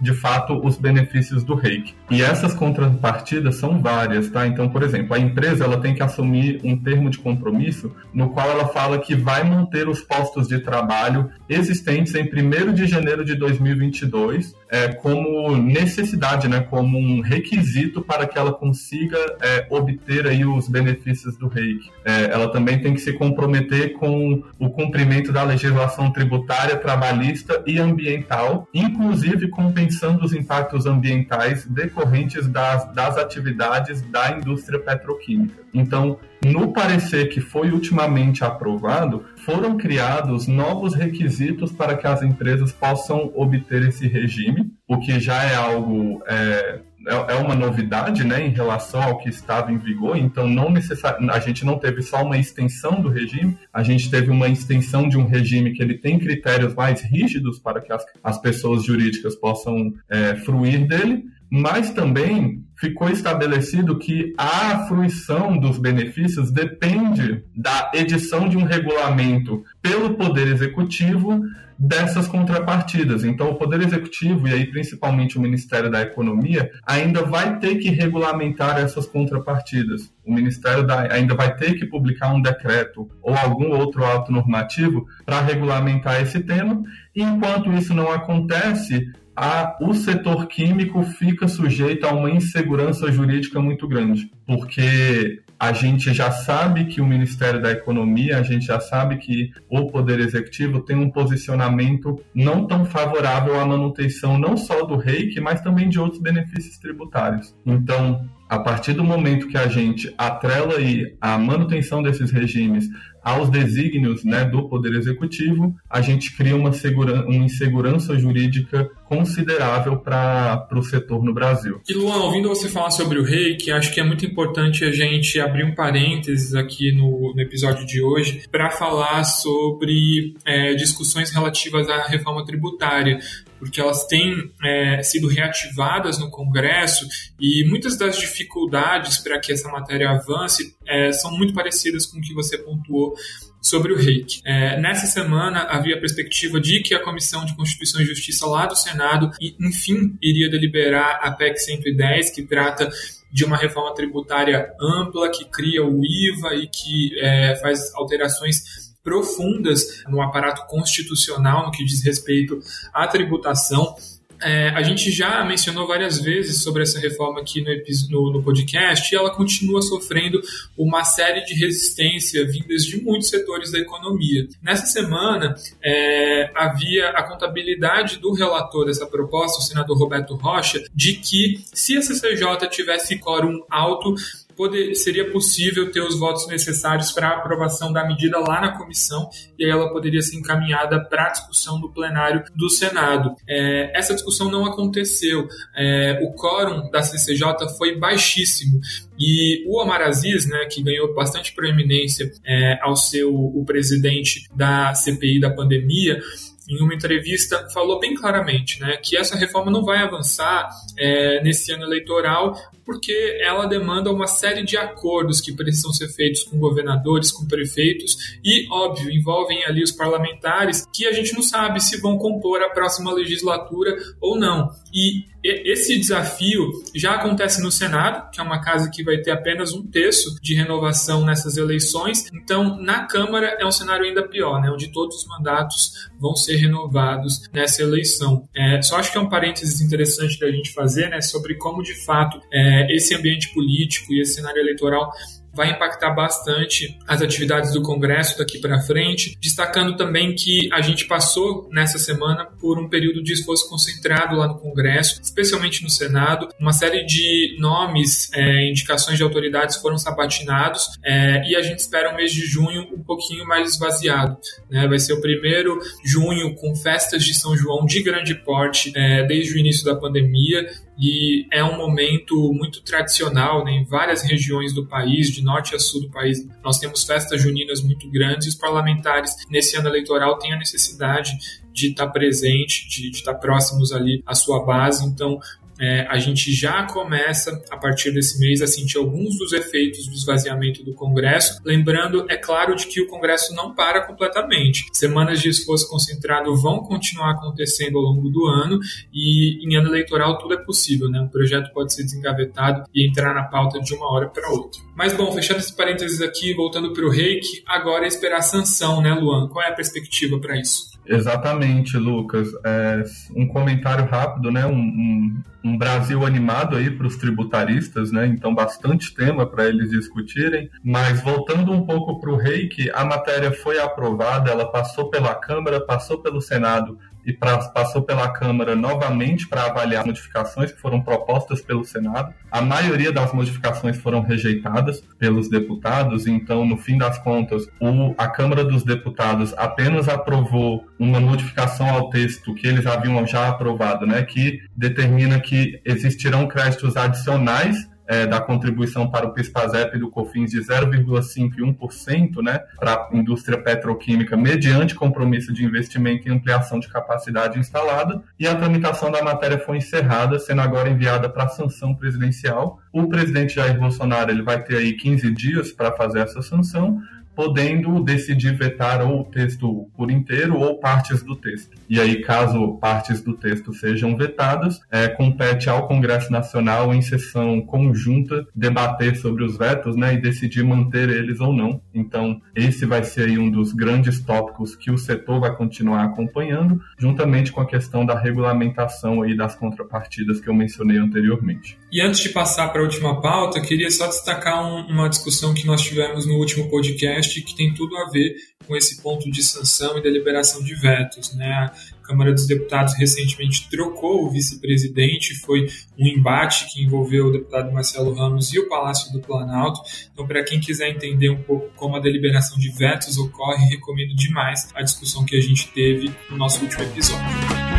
de 0.00 0.12
fato 0.14 0.60
os 0.64 0.76
benefícios 0.76 1.44
do 1.44 1.54
reiki. 1.54 1.94
E 2.10 2.22
essas 2.22 2.54
contrapartidas 2.54 3.56
são 3.56 3.80
várias, 3.80 4.28
tá? 4.30 4.46
Então, 4.46 4.68
por 4.68 4.82
exemplo, 4.82 5.14
a 5.14 5.18
empresa 5.18 5.64
ela 5.64 5.80
tem 5.80 5.94
que 5.94 6.02
assumir 6.02 6.60
um 6.64 6.76
termo 6.76 7.10
de 7.10 7.18
compromisso 7.18 7.94
no 8.12 8.30
qual 8.30 8.50
ela 8.50 8.68
fala 8.68 8.98
que 8.98 9.14
vai 9.14 9.44
manter 9.44 9.88
os 9.88 10.00
postos 10.00 10.48
de 10.48 10.60
trabalho 10.60 11.30
existentes 11.48 12.14
em 12.14 12.22
1 12.22 12.72
de 12.72 12.86
janeiro 12.86 13.24
de 13.24 13.34
2022 13.34 14.54
é, 14.74 14.88
como 14.88 15.56
necessidade, 15.56 16.48
né, 16.48 16.60
como 16.68 16.98
um 16.98 17.20
requisito 17.20 18.02
para 18.02 18.26
que 18.26 18.36
ela 18.36 18.52
consiga 18.52 19.16
é, 19.40 19.66
obter 19.70 20.26
aí 20.26 20.44
os 20.44 20.68
benefícios 20.68 21.36
do 21.36 21.46
reiki. 21.46 21.90
É, 22.04 22.24
ela 22.24 22.50
também 22.50 22.80
tem 22.80 22.92
que 22.92 23.00
se 23.00 23.12
comprometer 23.12 23.92
com 23.92 24.42
o 24.58 24.70
cumprimento 24.70 25.32
da 25.32 25.44
legislação 25.44 26.10
tributária, 26.10 26.76
trabalhista 26.76 27.62
e 27.64 27.78
ambiental, 27.78 28.53
inclusive 28.72 29.48
compensando 29.48 30.24
os 30.24 30.32
impactos 30.32 30.86
ambientais 30.86 31.66
decorrentes 31.66 32.46
das, 32.46 32.92
das 32.92 33.16
atividades 33.16 34.02
da 34.02 34.32
indústria 34.32 34.78
petroquímica. 34.78 35.62
Então, 35.72 36.18
no 36.44 36.72
parecer 36.72 37.28
que 37.28 37.40
foi 37.40 37.70
ultimamente 37.70 38.44
aprovado, 38.44 39.24
foram 39.44 39.76
criados 39.76 40.46
novos 40.46 40.94
requisitos 40.94 41.72
para 41.72 41.96
que 41.96 42.06
as 42.06 42.22
empresas 42.22 42.70
possam 42.70 43.32
obter 43.34 43.82
esse 43.88 44.06
regime, 44.06 44.70
o 44.86 44.98
que 44.98 45.18
já 45.18 45.42
é 45.42 45.54
algo 45.54 46.22
é, 46.26 46.80
é, 47.06 47.34
é 47.34 47.36
uma 47.36 47.54
novidade 47.54 48.24
né, 48.24 48.46
em 48.46 48.50
relação 48.50 49.02
ao 49.02 49.18
que 49.18 49.28
estava 49.28 49.72
em 49.72 49.78
vigor, 49.78 50.16
então 50.16 50.46
não 50.46 50.70
necessari... 50.70 51.28
a 51.30 51.38
gente 51.38 51.64
não 51.64 51.78
teve 51.78 52.02
só 52.02 52.22
uma 52.22 52.38
extensão 52.38 53.00
do 53.00 53.08
regime, 53.08 53.56
a 53.72 53.82
gente 53.82 54.10
teve 54.10 54.30
uma 54.30 54.48
extensão 54.48 55.08
de 55.08 55.16
um 55.16 55.26
regime 55.26 55.72
que 55.72 55.82
ele 55.82 55.98
tem 55.98 56.18
critérios 56.18 56.74
mais 56.74 57.02
rígidos 57.02 57.58
para 57.58 57.80
que 57.80 57.92
as, 57.92 58.04
as 58.22 58.40
pessoas 58.40 58.84
jurídicas 58.84 59.34
possam 59.34 59.92
é, 60.08 60.34
fruir 60.36 60.86
dele, 60.86 61.24
mas 61.56 61.92
também 61.92 62.64
ficou 62.76 63.08
estabelecido 63.08 63.96
que 63.96 64.34
a 64.36 64.88
fruição 64.88 65.56
dos 65.56 65.78
benefícios 65.78 66.50
depende 66.50 67.44
da 67.54 67.92
edição 67.94 68.48
de 68.48 68.56
um 68.56 68.64
regulamento 68.64 69.62
pelo 69.80 70.14
Poder 70.14 70.48
Executivo 70.48 71.44
dessas 71.78 72.26
contrapartidas. 72.26 73.22
Então, 73.22 73.50
o 73.50 73.54
Poder 73.54 73.82
Executivo, 73.82 74.48
e 74.48 74.52
aí 74.52 74.66
principalmente 74.66 75.38
o 75.38 75.40
Ministério 75.40 75.88
da 75.88 76.02
Economia, 76.02 76.72
ainda 76.84 77.22
vai 77.22 77.56
ter 77.60 77.76
que 77.76 77.88
regulamentar 77.88 78.80
essas 78.80 79.06
contrapartidas. 79.06 80.12
O 80.24 80.34
Ministério 80.34 80.84
da, 80.84 81.12
ainda 81.12 81.36
vai 81.36 81.54
ter 81.54 81.74
que 81.74 81.86
publicar 81.86 82.34
um 82.34 82.42
decreto 82.42 83.08
ou 83.22 83.32
algum 83.36 83.70
outro 83.70 84.04
ato 84.04 84.32
normativo 84.32 85.06
para 85.24 85.40
regulamentar 85.40 86.20
esse 86.20 86.40
tema. 86.40 86.82
Enquanto 87.14 87.72
isso 87.72 87.94
não 87.94 88.10
acontece, 88.10 89.12
a, 89.36 89.76
o 89.80 89.92
setor 89.94 90.46
químico 90.46 91.02
fica 91.02 91.48
sujeito 91.48 92.06
a 92.06 92.12
uma 92.12 92.30
insegurança 92.30 93.10
jurídica 93.10 93.60
muito 93.60 93.88
grande, 93.88 94.30
porque 94.46 95.42
a 95.58 95.72
gente 95.72 96.12
já 96.12 96.30
sabe 96.30 96.84
que 96.86 97.00
o 97.00 97.06
Ministério 97.06 97.60
da 97.62 97.70
Economia, 97.70 98.38
a 98.38 98.42
gente 98.42 98.66
já 98.66 98.80
sabe 98.80 99.16
que 99.16 99.50
o 99.68 99.86
Poder 99.86 100.20
Executivo 100.20 100.80
tem 100.80 100.96
um 100.96 101.10
posicionamento 101.10 102.20
não 102.34 102.66
tão 102.66 102.84
favorável 102.84 103.58
à 103.58 103.64
manutenção 103.64 104.38
não 104.38 104.56
só 104.56 104.84
do 104.84 104.96
reiki, 104.96 105.40
mas 105.40 105.60
também 105.60 105.88
de 105.88 105.98
outros 105.98 106.20
benefícios 106.20 106.76
tributários. 106.78 107.54
Então, 107.64 108.28
a 108.48 108.58
partir 108.58 108.92
do 108.92 109.02
momento 109.02 109.48
que 109.48 109.56
a 109.56 109.66
gente 109.66 110.12
atrela 110.18 110.76
aí 110.76 111.16
a 111.20 111.38
manutenção 111.38 112.02
desses 112.02 112.30
regimes 112.30 112.88
aos 113.24 113.48
desígnios 113.48 114.22
né, 114.22 114.44
do 114.44 114.68
Poder 114.68 114.92
Executivo, 114.92 115.74
a 115.88 116.02
gente 116.02 116.36
cria 116.36 116.54
uma, 116.54 116.72
segura, 116.72 117.24
uma 117.24 117.44
insegurança 117.46 118.18
jurídica 118.18 118.90
considerável 119.08 119.96
para 119.96 120.68
o 120.72 120.82
setor 120.82 121.24
no 121.24 121.32
Brasil. 121.32 121.80
E 121.88 121.94
Luan, 121.94 122.16
ouvindo 122.16 122.48
você 122.48 122.68
falar 122.68 122.90
sobre 122.90 123.18
o 123.18 123.24
reiki, 123.24 123.72
acho 123.72 123.92
que 123.92 124.00
é 124.00 124.04
muito 124.04 124.26
importante 124.26 124.84
a 124.84 124.92
gente 124.92 125.40
abrir 125.40 125.64
um 125.64 125.74
parênteses 125.74 126.54
aqui 126.54 126.92
no, 126.92 127.32
no 127.34 127.40
episódio 127.40 127.86
de 127.86 128.02
hoje 128.02 128.42
para 128.50 128.70
falar 128.70 129.24
sobre 129.24 130.34
é, 130.44 130.74
discussões 130.74 131.30
relativas 131.30 131.88
à 131.88 132.02
reforma 132.02 132.44
tributária 132.44 133.18
porque 133.64 133.80
elas 133.80 134.04
têm 134.06 134.52
é, 134.62 135.02
sido 135.02 135.26
reativadas 135.26 136.18
no 136.18 136.30
Congresso 136.30 137.06
e 137.40 137.64
muitas 137.66 137.96
das 137.96 138.18
dificuldades 138.18 139.18
para 139.18 139.40
que 139.40 139.52
essa 139.52 139.68
matéria 139.70 140.10
avance 140.10 140.76
é, 140.86 141.10
são 141.12 141.30
muito 141.30 141.54
parecidas 141.54 142.04
com 142.04 142.18
o 142.18 142.20
que 142.20 142.34
você 142.34 142.58
pontuou 142.58 143.14
sobre 143.62 143.94
o 143.94 143.96
reiki. 143.96 144.42
É, 144.44 144.78
nessa 144.78 145.06
semana 145.06 145.62
havia 145.62 145.96
a 145.96 145.98
perspectiva 145.98 146.60
de 146.60 146.82
que 146.82 146.94
a 146.94 147.02
Comissão 147.02 147.46
de 147.46 147.56
Constituição 147.56 148.02
e 148.02 148.04
Justiça 148.04 148.46
lá 148.46 148.66
do 148.66 148.76
Senado, 148.76 149.30
enfim, 149.58 150.18
iria 150.22 150.50
deliberar 150.50 151.20
a 151.22 151.30
PEC 151.30 151.58
110, 151.58 152.30
que 152.30 152.42
trata 152.42 152.90
de 153.32 153.44
uma 153.44 153.56
reforma 153.56 153.94
tributária 153.94 154.70
ampla, 154.78 155.30
que 155.30 155.46
cria 155.46 155.82
o 155.82 156.02
IVA 156.04 156.54
e 156.56 156.68
que 156.68 157.18
é, 157.18 157.56
faz 157.56 157.92
alterações 157.94 158.83
profundas 159.04 160.02
no 160.08 160.22
aparato 160.22 160.66
constitucional 160.66 161.66
no 161.66 161.70
que 161.70 161.84
diz 161.84 162.02
respeito 162.02 162.58
à 162.92 163.06
tributação. 163.06 163.94
É, 164.42 164.70
a 164.70 164.82
gente 164.82 165.10
já 165.10 165.44
mencionou 165.44 165.86
várias 165.86 166.20
vezes 166.20 166.62
sobre 166.62 166.82
essa 166.82 166.98
reforma 166.98 167.40
aqui 167.40 167.62
no, 167.62 167.70
no, 168.10 168.32
no, 168.32 168.42
podcast 168.42 169.14
e 169.14 169.16
ela 169.16 169.30
continua 169.30 169.80
sofrendo 169.80 170.40
uma 170.76 171.04
série 171.04 171.44
de 171.44 171.54
resistência 171.54 172.44
vindas 172.44 172.84
de 172.84 173.00
muitos 173.00 173.28
setores 173.28 173.70
da 173.70 173.78
economia. 173.78 174.46
Nessa 174.60 174.86
semana, 174.86 175.54
é, 175.82 176.50
havia 176.54 177.10
a 177.10 177.22
contabilidade 177.22 178.18
do 178.18 178.32
relator 178.32 178.86
dessa 178.86 179.06
proposta, 179.06 179.60
o 179.60 179.62
senador 179.62 179.96
Roberto 179.96 180.34
Rocha, 180.34 180.82
de 180.92 181.14
que 181.14 181.62
se 181.72 181.96
a 181.96 182.02
CCJ 182.02 182.68
tivesse 182.70 183.18
quórum 183.18 183.64
alto, 183.70 184.14
poder, 184.56 184.94
seria 184.94 185.30
possível 185.30 185.90
ter 185.90 186.00
os 186.00 186.18
votos 186.18 186.46
necessários 186.46 187.12
para 187.12 187.28
a 187.28 187.36
aprovação 187.38 187.92
da 187.92 188.06
medida 188.06 188.38
lá 188.38 188.60
na 188.60 188.76
comissão 188.76 189.28
e 189.58 189.64
aí 189.64 189.70
ela 189.70 189.92
poderia 189.92 190.22
ser 190.22 190.36
encaminhada 190.36 191.04
para 191.04 191.26
a 191.26 191.30
discussão 191.30 191.80
do 191.80 191.92
plenário 191.92 192.44
do 192.54 192.68
Senado. 192.68 193.34
É, 193.48 193.96
essa 193.96 194.14
discussão 194.14 194.50
não 194.50 194.66
aconteceu. 194.66 195.46
É, 195.76 196.20
o 196.22 196.32
quórum 196.34 196.90
da 196.90 197.02
CCJ 197.02 197.68
foi 197.76 197.98
baixíssimo. 197.98 198.80
E 199.18 199.64
o 199.66 199.80
Omar 199.80 200.02
Aziz, 200.02 200.46
né, 200.46 200.66
que 200.70 200.82
ganhou 200.82 201.14
bastante 201.14 201.54
proeminência 201.54 202.32
é, 202.44 202.78
ao 202.82 202.96
ser 202.96 203.24
o, 203.24 203.34
o 203.34 203.64
presidente 203.64 204.48
da 204.54 204.92
CPI 204.94 205.40
da 205.40 205.50
pandemia, 205.50 206.20
em 206.68 206.82
uma 206.82 206.94
entrevista, 206.94 207.68
falou 207.72 208.00
bem 208.00 208.14
claramente 208.14 208.80
né, 208.80 208.96
que 208.96 209.16
essa 209.16 209.36
reforma 209.36 209.70
não 209.70 209.84
vai 209.84 209.98
avançar 209.98 210.68
é, 210.96 211.42
nesse 211.42 211.72
ano 211.72 211.84
eleitoral 211.84 212.54
porque 212.84 213.38
ela 213.40 213.66
demanda 213.66 214.12
uma 214.12 214.26
série 214.26 214.62
de 214.62 214.76
acordos 214.76 215.40
que 215.40 215.54
precisam 215.54 215.92
ser 215.92 216.08
feitos 216.08 216.42
com 216.42 216.58
governadores, 216.58 217.32
com 217.32 217.46
prefeitos 217.46 218.16
e, 218.44 218.68
óbvio, 218.70 219.10
envolvem 219.10 219.64
ali 219.64 219.82
os 219.82 219.92
parlamentares 219.92 220.86
que 220.92 221.06
a 221.06 221.12
gente 221.12 221.32
não 221.34 221.42
sabe 221.42 221.80
se 221.80 222.00
vão 222.00 222.18
compor 222.18 222.62
a 222.62 222.70
próxima 222.70 223.12
legislatura 223.12 223.96
ou 224.20 224.38
não. 224.38 224.70
E 224.92 225.24
esse 225.44 225.98
desafio 225.98 226.70
já 226.94 227.14
acontece 227.16 227.62
no 227.62 227.70
Senado, 227.70 228.30
que 228.30 228.40
é 228.40 228.42
uma 228.42 228.60
casa 228.62 228.90
que 228.90 229.04
vai 229.04 229.18
ter 229.18 229.30
apenas 229.30 229.72
um 229.72 229.86
terço 229.86 230.40
de 230.40 230.54
renovação 230.54 231.24
nessas 231.24 231.56
eleições. 231.56 232.24
Então, 232.32 232.80
na 232.80 233.06
Câmara 233.06 233.56
é 233.60 233.66
um 233.66 233.70
cenário 233.70 234.06
ainda 234.06 234.26
pior, 234.26 234.60
né, 234.60 234.70
onde 234.70 234.90
todos 234.90 235.16
os 235.16 235.26
mandatos 235.26 236.08
vão 236.18 236.34
ser 236.34 236.56
renovados 236.56 237.42
nessa 237.52 237.82
eleição. 237.82 238.48
É, 238.56 238.80
só 238.80 238.96
acho 238.96 239.12
que 239.12 239.18
é 239.18 239.20
um 239.20 239.28
parênteses 239.28 239.80
interessante 239.80 240.38
da 240.40 240.50
gente 240.50 240.72
fazer 240.72 241.10
né, 241.10 241.20
sobre 241.20 241.56
como, 241.56 241.82
de 241.82 241.94
fato, 242.04 242.40
é, 242.52 242.94
esse 242.94 243.14
ambiente 243.14 243.52
político 243.52 244.12
e 244.12 244.22
esse 244.22 244.34
cenário 244.34 244.60
eleitoral 244.60 245.12
vai 245.54 245.70
impactar 245.70 246.10
bastante 246.10 246.98
as 247.06 247.22
atividades 247.22 247.72
do 247.72 247.82
Congresso 247.82 248.38
daqui 248.38 248.58
para 248.58 248.80
frente, 248.80 249.36
destacando 249.40 249.96
também 249.96 250.34
que 250.34 250.68
a 250.72 250.80
gente 250.80 251.06
passou 251.06 251.68
nessa 251.70 251.98
semana 251.98 252.46
por 252.60 252.78
um 252.78 252.88
período 252.88 253.22
de 253.22 253.32
esforço 253.32 253.68
concentrado 253.68 254.36
lá 254.36 254.48
no 254.48 254.58
Congresso, 254.58 255.20
especialmente 255.22 255.82
no 255.82 255.90
Senado. 255.90 256.48
Uma 256.58 256.72
série 256.72 257.04
de 257.04 257.56
nomes, 257.58 258.30
é, 258.34 258.68
indicações 258.68 259.16
de 259.16 259.22
autoridades 259.22 259.76
foram 259.76 259.96
sabatinados 259.96 260.88
é, 261.04 261.48
e 261.48 261.56
a 261.56 261.62
gente 261.62 261.78
espera 261.78 262.12
um 262.12 262.16
mês 262.16 262.32
de 262.32 262.44
junho 262.46 262.82
um 262.92 263.02
pouquinho 263.02 263.46
mais 263.46 263.74
esvaziado. 263.74 264.36
Né? 264.70 264.86
Vai 264.86 264.98
ser 264.98 265.12
o 265.12 265.20
primeiro 265.20 265.78
junho 266.04 266.54
com 266.54 266.74
festas 266.74 267.24
de 267.24 267.34
São 267.34 267.56
João 267.56 267.84
de 267.86 268.02
grande 268.02 268.34
porte 268.34 268.92
é, 268.94 269.24
desde 269.26 269.54
o 269.54 269.58
início 269.58 269.84
da 269.84 269.94
pandemia 269.94 270.66
e 270.98 271.46
é 271.50 271.62
um 271.64 271.76
momento 271.76 272.52
muito 272.52 272.82
tradicional 272.82 273.64
né, 273.64 273.72
em 273.72 273.84
várias 273.84 274.22
regiões 274.22 274.72
do 274.72 274.86
país, 274.86 275.30
de 275.30 275.42
norte 275.42 275.74
a 275.74 275.78
sul 275.78 276.02
do 276.02 276.10
país. 276.10 276.46
Nós 276.62 276.78
temos 276.78 277.04
festas 277.04 277.42
juninas 277.42 277.82
muito 277.82 278.08
grandes 278.10 278.46
e 278.46 278.50
os 278.50 278.54
parlamentares, 278.54 279.34
nesse 279.50 279.76
ano 279.76 279.88
eleitoral, 279.88 280.38
têm 280.38 280.52
a 280.52 280.58
necessidade 280.58 281.32
de 281.72 281.88
estar 281.88 282.08
presente, 282.08 282.88
de, 282.88 283.10
de 283.10 283.16
estar 283.16 283.34
próximos 283.34 283.92
ali 283.92 284.22
à 284.24 284.34
sua 284.34 284.64
base. 284.64 285.04
Então, 285.04 285.40
é, 285.84 286.06
a 286.08 286.18
gente 286.18 286.52
já 286.52 286.84
começa, 286.84 287.62
a 287.70 287.76
partir 287.76 288.10
desse 288.10 288.40
mês, 288.40 288.62
a 288.62 288.66
sentir 288.66 288.96
alguns 288.96 289.36
dos 289.36 289.52
efeitos 289.52 290.06
do 290.06 290.14
esvaziamento 290.14 290.82
do 290.82 290.94
Congresso. 290.94 291.60
Lembrando, 291.62 292.24
é 292.30 292.36
claro, 292.38 292.74
de 292.74 292.86
que 292.86 293.02
o 293.02 293.06
Congresso 293.06 293.54
não 293.54 293.74
para 293.74 294.06
completamente. 294.06 294.86
Semanas 294.92 295.40
de 295.40 295.50
esforço 295.50 295.88
concentrado 295.90 296.56
vão 296.56 296.78
continuar 296.78 297.32
acontecendo 297.32 297.98
ao 297.98 298.04
longo 298.04 298.30
do 298.30 298.46
ano 298.46 298.80
e 299.12 299.62
em 299.62 299.76
ano 299.76 299.88
eleitoral 299.88 300.38
tudo 300.38 300.54
é 300.54 300.56
possível, 300.56 301.10
né? 301.10 301.20
Um 301.20 301.28
projeto 301.28 301.70
pode 301.74 301.92
ser 301.92 302.04
desengavetado 302.04 302.84
e 302.94 303.06
entrar 303.06 303.34
na 303.34 303.44
pauta 303.44 303.78
de 303.78 303.94
uma 303.94 304.10
hora 304.10 304.28
para 304.28 304.48
outra. 304.50 304.80
Mas 304.96 305.12
bom, 305.12 305.30
fechando 305.32 305.60
esse 305.60 305.74
parênteses 305.76 306.22
aqui, 306.22 306.54
voltando 306.54 306.92
para 306.92 307.04
o 307.04 307.10
reiki, 307.10 307.62
agora 307.66 308.04
é 308.04 308.08
esperar 308.08 308.38
a 308.38 308.42
sanção, 308.42 309.02
né, 309.02 309.12
Luan? 309.12 309.48
Qual 309.48 309.62
é 309.62 309.68
a 309.68 309.74
perspectiva 309.74 310.38
para 310.38 310.58
isso? 310.58 310.93
Exatamente, 311.06 311.96
Lucas. 311.96 312.48
É, 312.64 313.02
um 313.36 313.46
comentário 313.46 314.06
rápido, 314.06 314.50
né? 314.50 314.66
Um, 314.66 314.78
um, 314.78 315.42
um 315.64 315.78
Brasil 315.78 316.24
animado 316.24 316.76
aí 316.76 316.90
para 316.90 317.06
os 317.06 317.16
tributaristas, 317.16 318.10
né? 318.10 318.26
Então, 318.26 318.54
bastante 318.54 319.14
tema 319.14 319.46
para 319.46 319.66
eles 319.66 319.90
discutirem. 319.90 320.70
Mas 320.82 321.20
voltando 321.20 321.72
um 321.72 321.84
pouco 321.84 322.20
para 322.20 322.30
o 322.30 322.36
reiki, 322.36 322.90
a 322.92 323.04
matéria 323.04 323.52
foi 323.52 323.78
aprovada, 323.78 324.50
ela 324.50 324.70
passou 324.70 325.10
pela 325.10 325.34
Câmara, 325.34 325.80
passou 325.80 326.18
pelo 326.18 326.40
Senado 326.40 326.98
e 327.26 327.32
pra, 327.32 327.58
passou 327.58 328.02
pela 328.02 328.28
Câmara 328.28 328.74
novamente 328.76 329.48
para 329.48 329.66
avaliar 329.66 330.00
as 330.00 330.06
modificações 330.06 330.72
que 330.72 330.80
foram 330.80 331.00
propostas 331.00 331.60
pelo 331.60 331.84
Senado. 331.84 332.32
A 332.50 332.60
maioria 332.60 333.12
das 333.12 333.32
modificações 333.32 333.96
foram 333.96 334.20
rejeitadas 334.22 335.00
pelos 335.18 335.48
deputados, 335.48 336.26
então, 336.26 336.64
no 336.64 336.76
fim 336.76 336.98
das 336.98 337.18
contas, 337.18 337.66
o, 337.80 338.14
a 338.18 338.28
Câmara 338.28 338.64
dos 338.64 338.82
Deputados 338.84 339.54
apenas 339.56 340.08
aprovou 340.08 340.86
uma 340.98 341.20
modificação 341.20 341.88
ao 341.88 342.10
texto 342.10 342.54
que 342.54 342.66
eles 342.66 342.86
haviam 342.86 343.26
já 343.26 343.48
aprovado, 343.48 344.06
né, 344.06 344.22
que 344.22 344.60
determina 344.76 345.40
que 345.40 345.80
existirão 345.84 346.46
créditos 346.46 346.96
adicionais 346.96 347.88
é, 348.06 348.26
da 348.26 348.40
contribuição 348.40 349.10
para 349.10 349.26
o 349.26 349.32
PIS/PASEP 349.32 349.98
do 349.98 350.10
COFINS 350.10 350.50
de 350.50 350.60
0,5% 350.60 351.54
e 351.58 351.62
1% 351.62 352.42
né, 352.42 352.60
para 352.78 353.08
a 353.10 353.16
indústria 353.16 353.58
petroquímica, 353.58 354.36
mediante 354.36 354.94
compromisso 354.94 355.52
de 355.52 355.64
investimento 355.64 356.28
e 356.28 356.32
ampliação 356.32 356.78
de 356.78 356.88
capacidade 356.88 357.58
instalada, 357.58 358.22
e 358.38 358.46
a 358.46 358.54
tramitação 358.54 359.10
da 359.10 359.22
matéria 359.22 359.58
foi 359.58 359.78
encerrada, 359.78 360.38
sendo 360.38 360.60
agora 360.60 360.90
enviada 360.90 361.28
para 361.28 361.44
a 361.44 361.48
sanção 361.48 361.94
presidencial. 361.94 362.80
O 362.92 363.08
presidente 363.08 363.54
Jair 363.54 363.78
Bolsonaro 363.78 364.30
ele 364.30 364.42
vai 364.42 364.62
ter 364.62 364.76
aí 364.76 364.92
15 364.92 365.30
dias 365.32 365.72
para 365.72 365.92
fazer 365.92 366.20
essa 366.20 366.42
sanção, 366.42 367.00
podendo 367.34 368.02
decidir 368.02 368.56
vetar 368.56 369.02
ou 369.02 369.20
o 369.20 369.24
texto 369.24 369.88
por 369.96 370.10
inteiro 370.10 370.58
ou 370.58 370.78
partes 370.78 371.22
do 371.22 371.36
texto. 371.36 371.76
E 371.88 372.00
aí, 372.00 372.22
caso 372.22 372.78
partes 372.78 373.22
do 373.22 373.34
texto 373.34 373.72
sejam 373.72 374.16
vetadas, 374.16 374.80
é, 374.90 375.08
compete 375.08 375.68
ao 375.68 375.86
Congresso 375.86 376.30
Nacional, 376.30 376.94
em 376.94 377.02
sessão 377.02 377.60
conjunta, 377.60 378.46
debater 378.54 379.16
sobre 379.16 379.44
os 379.44 379.56
vetos 379.56 379.96
né, 379.96 380.14
e 380.14 380.20
decidir 380.20 380.64
manter 380.64 381.08
eles 381.08 381.40
ou 381.40 381.52
não. 381.52 381.80
Então, 381.92 382.40
esse 382.54 382.86
vai 382.86 383.04
ser 383.04 383.38
um 383.38 383.50
dos 383.50 383.72
grandes 383.72 384.20
tópicos 384.20 384.76
que 384.76 384.90
o 384.90 384.98
setor 384.98 385.40
vai 385.40 385.54
continuar 385.54 386.04
acompanhando, 386.04 386.80
juntamente 386.98 387.52
com 387.52 387.60
a 387.60 387.66
questão 387.66 388.04
da 388.04 388.18
regulamentação 388.18 389.22
aí 389.22 389.36
das 389.36 389.54
contrapartidas 389.54 390.40
que 390.40 390.48
eu 390.48 390.54
mencionei 390.54 390.98
anteriormente. 390.98 391.78
E 391.94 392.00
antes 392.00 392.18
de 392.18 392.30
passar 392.30 392.72
para 392.72 392.80
a 392.80 392.84
última 392.84 393.20
pauta, 393.20 393.60
queria 393.60 393.88
só 393.88 394.08
destacar 394.08 394.66
um, 394.66 394.84
uma 394.88 395.08
discussão 395.08 395.54
que 395.54 395.64
nós 395.64 395.80
tivemos 395.80 396.26
no 396.26 396.34
último 396.34 396.68
podcast 396.68 397.40
que 397.40 397.54
tem 397.54 397.72
tudo 397.72 397.96
a 397.96 398.10
ver 398.10 398.34
com 398.66 398.74
esse 398.74 399.00
ponto 399.00 399.30
de 399.30 399.40
sanção 399.44 399.96
e 399.96 400.02
deliberação 400.02 400.60
de 400.60 400.74
vetos. 400.74 401.32
Né? 401.36 401.46
A 401.48 401.72
Câmara 402.04 402.32
dos 402.32 402.48
Deputados 402.48 402.94
recentemente 402.98 403.68
trocou 403.70 404.24
o 404.24 404.30
vice-presidente, 404.32 405.36
foi 405.36 405.68
um 405.96 406.08
embate 406.08 406.66
que 406.66 406.82
envolveu 406.82 407.26
o 407.26 407.30
deputado 407.30 407.70
Marcelo 407.72 408.12
Ramos 408.12 408.52
e 408.52 408.58
o 408.58 408.68
Palácio 408.68 409.12
do 409.12 409.20
Planalto. 409.20 409.80
Então, 410.12 410.26
para 410.26 410.42
quem 410.42 410.58
quiser 410.58 410.88
entender 410.88 411.30
um 411.30 411.44
pouco 411.44 411.70
como 411.76 411.94
a 411.94 412.00
deliberação 412.00 412.58
de 412.58 412.70
vetos 412.70 413.16
ocorre, 413.18 413.66
recomendo 413.66 414.16
demais 414.16 414.68
a 414.74 414.82
discussão 414.82 415.24
que 415.24 415.36
a 415.36 415.40
gente 415.40 415.68
teve 415.68 416.12
no 416.28 416.36
nosso 416.36 416.60
último 416.60 416.82
episódio. 416.82 417.73